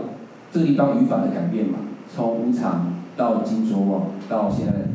[0.51, 1.79] 这个地方语法的改变嘛，
[2.13, 4.87] 从无常到金卓网到现在的。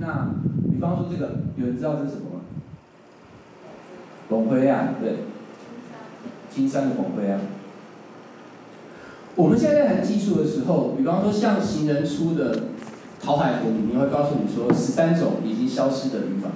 [0.00, 0.30] 那
[0.72, 2.40] 比方说这个，有人知道这是什么吗？
[4.28, 5.18] 芃灰啊，对，
[6.50, 7.40] 金山的芃灰啊。
[9.36, 12.58] 我们现在在谈技术的时候，比方说像行人出的
[13.24, 16.50] 讨海图里面会告诉你说十三种已经消失的语法，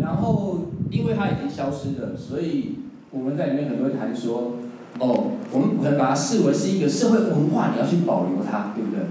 [0.00, 2.76] 然后因为它已经消失了，所以
[3.10, 4.54] 我们在里面可能会谈说，
[4.98, 9.04] 哦，我们可能把它视为是一个社会文化，你要去保留它，对不对？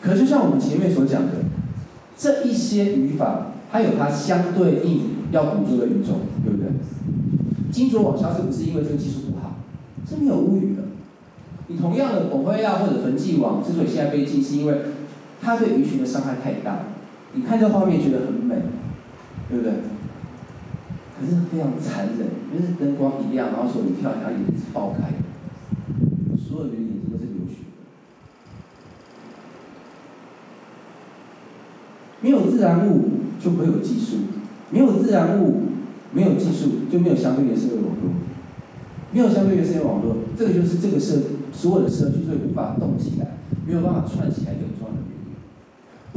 [0.00, 1.32] 可就像我们前面所讲的，
[2.16, 6.68] 这一些语法，它有它相对应要捕捉的语种，对不对？
[7.70, 9.56] 金卓网消失不是因为这个技术不好，
[10.08, 10.82] 是没有物语的。
[11.68, 14.74] 你同样的芃灰亚或者焚记网之所以现在被禁，是因为
[15.48, 16.80] 它对鱼群的伤害太大。
[17.32, 18.54] 你看这画面觉得很美，
[19.48, 19.72] 对不对？
[21.18, 25.14] 可是非常残忍，因为灯光一亮，然后说你跳下去，眼睛是爆开，
[26.36, 27.64] 所有的眼睛都是流血。
[32.20, 33.08] 没有自然物
[33.40, 34.16] 就不会有技术，
[34.70, 35.62] 没有自然物，
[36.12, 38.12] 没有技术就没有相对的社会网络。
[39.10, 41.16] 没有相对的社会网络，这个就是这个社
[41.52, 44.97] 所有的社区所以无法动起来，没有办法串起来的重要的原因。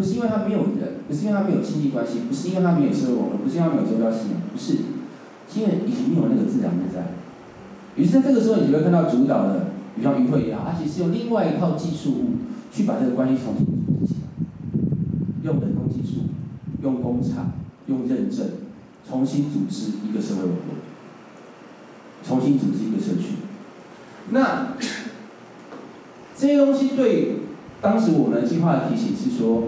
[0.01, 4.81] 不是因为他没有人，不是因为他没有亲戚关系，不是因为他没有社会网络，不是因为他没有宗教信仰，不是，
[5.53, 7.13] 因为已经没有那个自然的在。
[7.95, 12.31] 于是在这个时候，你就会看到主导的，比方渔会也好，而且是用另外一套技术
[12.73, 14.27] 去把这个关系重新组织起来，
[15.43, 16.25] 用人工技术，
[16.81, 17.51] 用工厂，
[17.85, 18.47] 用认证，
[19.07, 20.81] 重新组织一个社会网络。
[22.23, 23.33] 重新组织一个社区，
[24.29, 24.73] 那
[26.37, 27.37] 这些东西对
[27.81, 29.63] 当时我们的计划的提醒是说，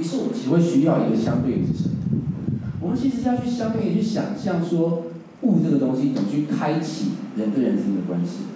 [0.00, 2.72] 于是我们其实会需要一个相对是什么？
[2.80, 5.04] 我们其实要去相对去想象说，
[5.42, 8.48] 物这个东西怎么去开启人跟人之间的关系？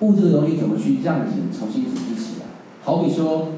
[0.00, 2.50] 物这个东西怎么去让人重新组织起来？
[2.82, 3.54] 好比说，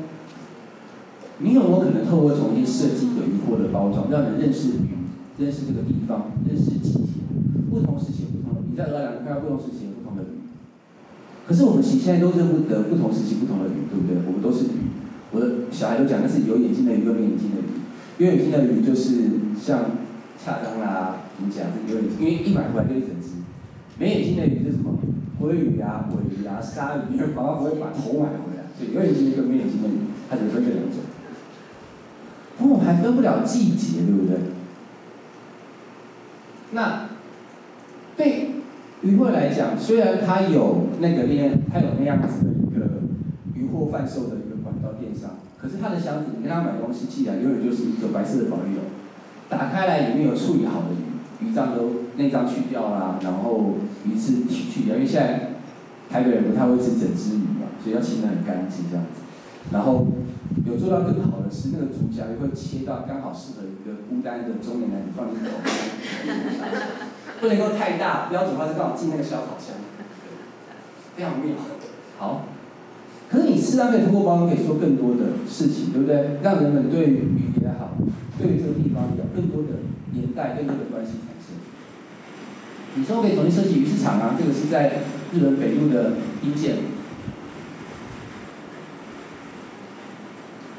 [1.39, 5.01] 你有没有可能透过重新设计一个鱼货的包装，让人认识鱼，
[5.39, 7.25] 认识这个地方，认识季节，
[7.71, 8.69] 不同时期不同的。
[8.69, 10.45] 你在荷兰看到不同时期有不同的鱼，
[11.49, 14.21] 可是我们其实现在都认不得不同时期不同的鱼，对不对？
[14.29, 15.00] 我们都是鱼。
[15.33, 17.65] 我的小孩都讲，那是有眼睛的鱼跟没眼睛的鱼。
[18.19, 19.93] 有眼睛的鱼就是像
[20.43, 21.67] 恰当啦，怎么讲？
[21.87, 23.29] 这有眼睛，因为一买回来就一整只。
[23.99, 24.99] 没眼睛的鱼是什么？
[25.41, 29.93] 鲑鱼啊、鮪鱼啊、鲨鱼，因为爸爸不会把头买回来，所以有眼睛的跟没眼睛的鱼，
[30.29, 31.01] 它只分这两种。
[32.59, 34.37] 不过还分不了季节，对不对？
[36.73, 37.09] 那
[38.17, 38.47] 对。
[39.03, 43.01] 渔会来讲，虽然它有那个链，它有那样子的一个
[43.55, 44.37] 渔货贩售的，
[45.61, 48.85] 可是他的箱子，你跟他买东西寄来，永远就是一个白色的保丽龙，
[49.49, 55.51] 打开来里面有处理好的鱼，鱼脏都内脏去掉啦，然后鱼刺去去掉，因为现在
[56.11, 59.21] 台北人不太会吃整只鱼嘛，所以要清得很干净这样子。
[59.71, 60.07] 然后
[60.67, 65.51] 有做到更好的是，那个主角也会切到刚好适合一个孤单的中年男子放进口。
[67.41, 69.77] 不能够太大，标准化是刚好进那个小烤箱，
[71.17, 71.55] 非常妙。
[72.19, 72.45] 好，
[73.31, 76.39] 可是你适当可以通过包装可以说更多的事情，对不对？
[76.43, 77.97] 让人们对于鱼也好，
[78.39, 79.79] 对于这个地方有更多的
[80.13, 81.55] 年代、更多的关系产生。
[82.97, 85.03] 你说可以重新设计鱼市场啊，这个是在
[85.33, 86.77] 日本北陆的一建，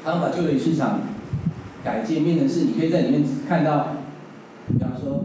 [0.04, 1.00] 他们把旧的鱼市场
[1.82, 3.96] 改建变成是，你可以在里面看到，
[4.68, 5.24] 比方说。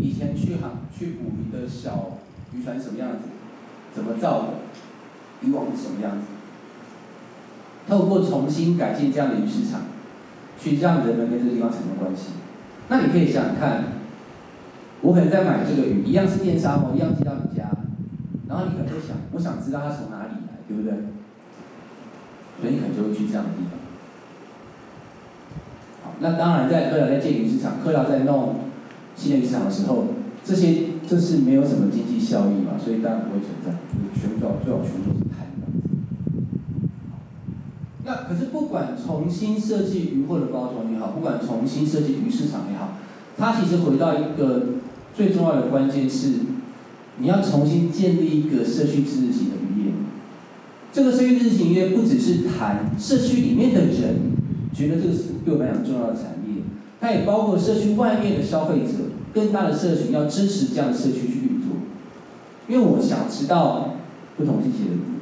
[0.00, 2.18] 以前去航去捕鱼的小
[2.52, 3.20] 渔船什么样子？
[3.94, 4.48] 怎么造的？
[5.40, 6.26] 渔网是什么样子？
[7.88, 9.82] 透过重新改建这样的鱼市场，
[10.58, 12.30] 去让人们跟这个地方产生关系。
[12.88, 13.84] 那你可以想看，
[15.02, 17.70] 我可能在买这个鱼，一样是电商哦，一样寄到你家，
[18.48, 20.92] 然后你可能会想，我想知道它从哪里来，对不对？
[22.60, 23.78] 所以你可能就会去这样的地方。
[26.04, 28.56] 好，那当然在科寮在建鱼市场，科寮在弄
[29.16, 30.06] 新的鱼市场的时候，
[30.44, 35.63] 这些这是没有什么经济效益嘛，所以当然不会存在，就是全部最好全部都是摊的。
[38.28, 42.98] 可是不管重新设计鱼货的包装也好，不管重新设计鱼市场也好，
[43.36, 44.66] 它其实回到一个
[45.14, 46.32] 最重要的关键是，
[47.18, 49.92] 你要重新建立一个社区自治型的渔业。
[50.92, 54.32] 这个社区自治型渔业不只是谈社区里面的人
[54.72, 56.62] 觉得这个是对我们来讲重要的产业，
[57.00, 58.92] 它也包括社区外面的消费者，
[59.32, 61.76] 更大的社群要支持这样的社区去运作。
[62.66, 63.96] 因为我想知道
[64.36, 65.13] 不同季节的鱼，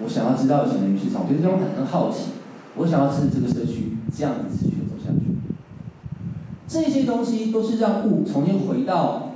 [0.00, 2.30] 我想要知道以前的鱼市场，我对这种很好奇，
[2.76, 5.26] 我想要是这个社区这样子持续的走下去。
[6.68, 9.32] 这些东西都是让物重新回到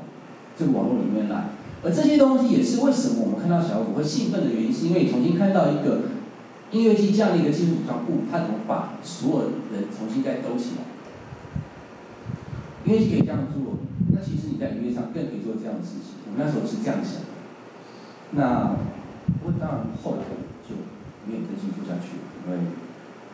[0.57, 1.49] 这个网络里面来，
[1.83, 6.03] 而这些东西也是为什么我们看到小组会兴奋的原因，是因为你重新看到一个
[6.71, 9.41] 音乐祭这样的一个技术组装物，它怎么把所有
[9.73, 10.85] 人重新再兜起来。
[12.85, 13.79] 音乐祭可以这样做，
[14.13, 16.23] 那其实你在音乐上更可以做这样的事情。
[16.31, 17.29] 我们那时候是这样想的，
[18.33, 18.77] 那
[19.41, 20.23] 不过当然后来
[21.27, 22.59] 没有再继续做下去，因为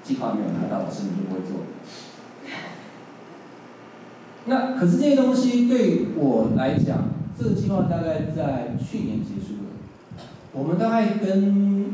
[0.03, 1.66] 计划没有拿到，我甚至就不会做。
[4.47, 9.68] 那可是这些东西对我来讲，这个计划大概在去年结束了。
[10.53, 11.93] 我们大概跟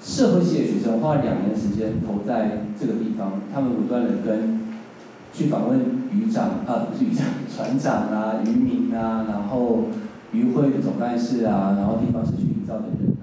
[0.00, 4.60] 社会系的学生花了两年时间投在这个地方，他们不断的跟
[5.32, 5.80] 去访问
[6.12, 9.86] 渔长啊，不是渔长，船长啊，渔民啊，然后
[10.32, 13.15] 渔会的总干事啊，然后地方社区营造的人，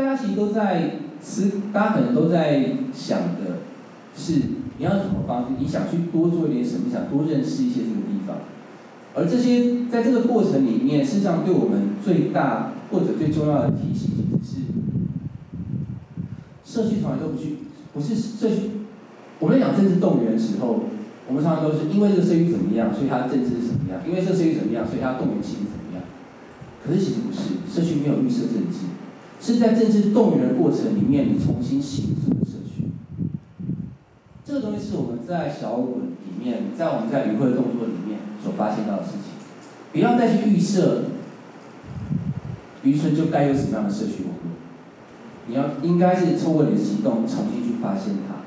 [0.00, 3.58] 大家其实都在思，大家可能都在想的
[4.16, 4.40] 是。
[4.78, 5.50] 你要怎么帮助？
[5.60, 6.88] 你想去多做一点什么？
[6.90, 8.38] 想多认识一些这个地方，
[9.14, 14.08] 而这些在这个过程里面，事实上对我们最大或者最重要的提醒，
[14.42, 14.72] 其实
[16.64, 17.58] 是社区从来都不去，
[17.92, 18.70] 不是社区。
[19.38, 20.84] 我们讲政治动员的时候，
[21.28, 26.00] 我们常常都是因为这个社区怎么样，所以它政治是怎么样；因为这个社区怎么样，所以它动员气氛怎么样。
[26.80, 28.88] 可是其实不是，社区没有预设政治，
[29.40, 32.90] 是在政治动员的过程里面，你重新形塑的社区。
[34.44, 39.32] 这个东西是我们在小滚里面，在我们在渔会的动作里面所发现到的事情。
[39.92, 41.04] 不要再去预设
[42.82, 44.52] 渔村就该有什么样的社区网络，
[45.48, 48.39] 你要应该是通过你的行动重新去发现它。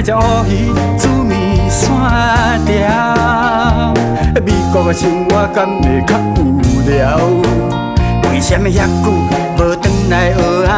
[0.00, 1.86] 爱食乌鱼、煮面线
[2.64, 3.92] 条。
[4.42, 7.18] 美国的生活敢会较无聊？
[8.32, 9.10] 为什么遐久
[9.58, 10.68] 无转来学仔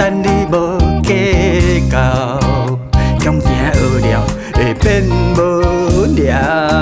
[0.00, 2.78] tan đi bờ kê cầu
[3.20, 4.20] trong nhà ở đèo
[4.58, 5.62] để bên bờ
[6.16, 6.80] đèo.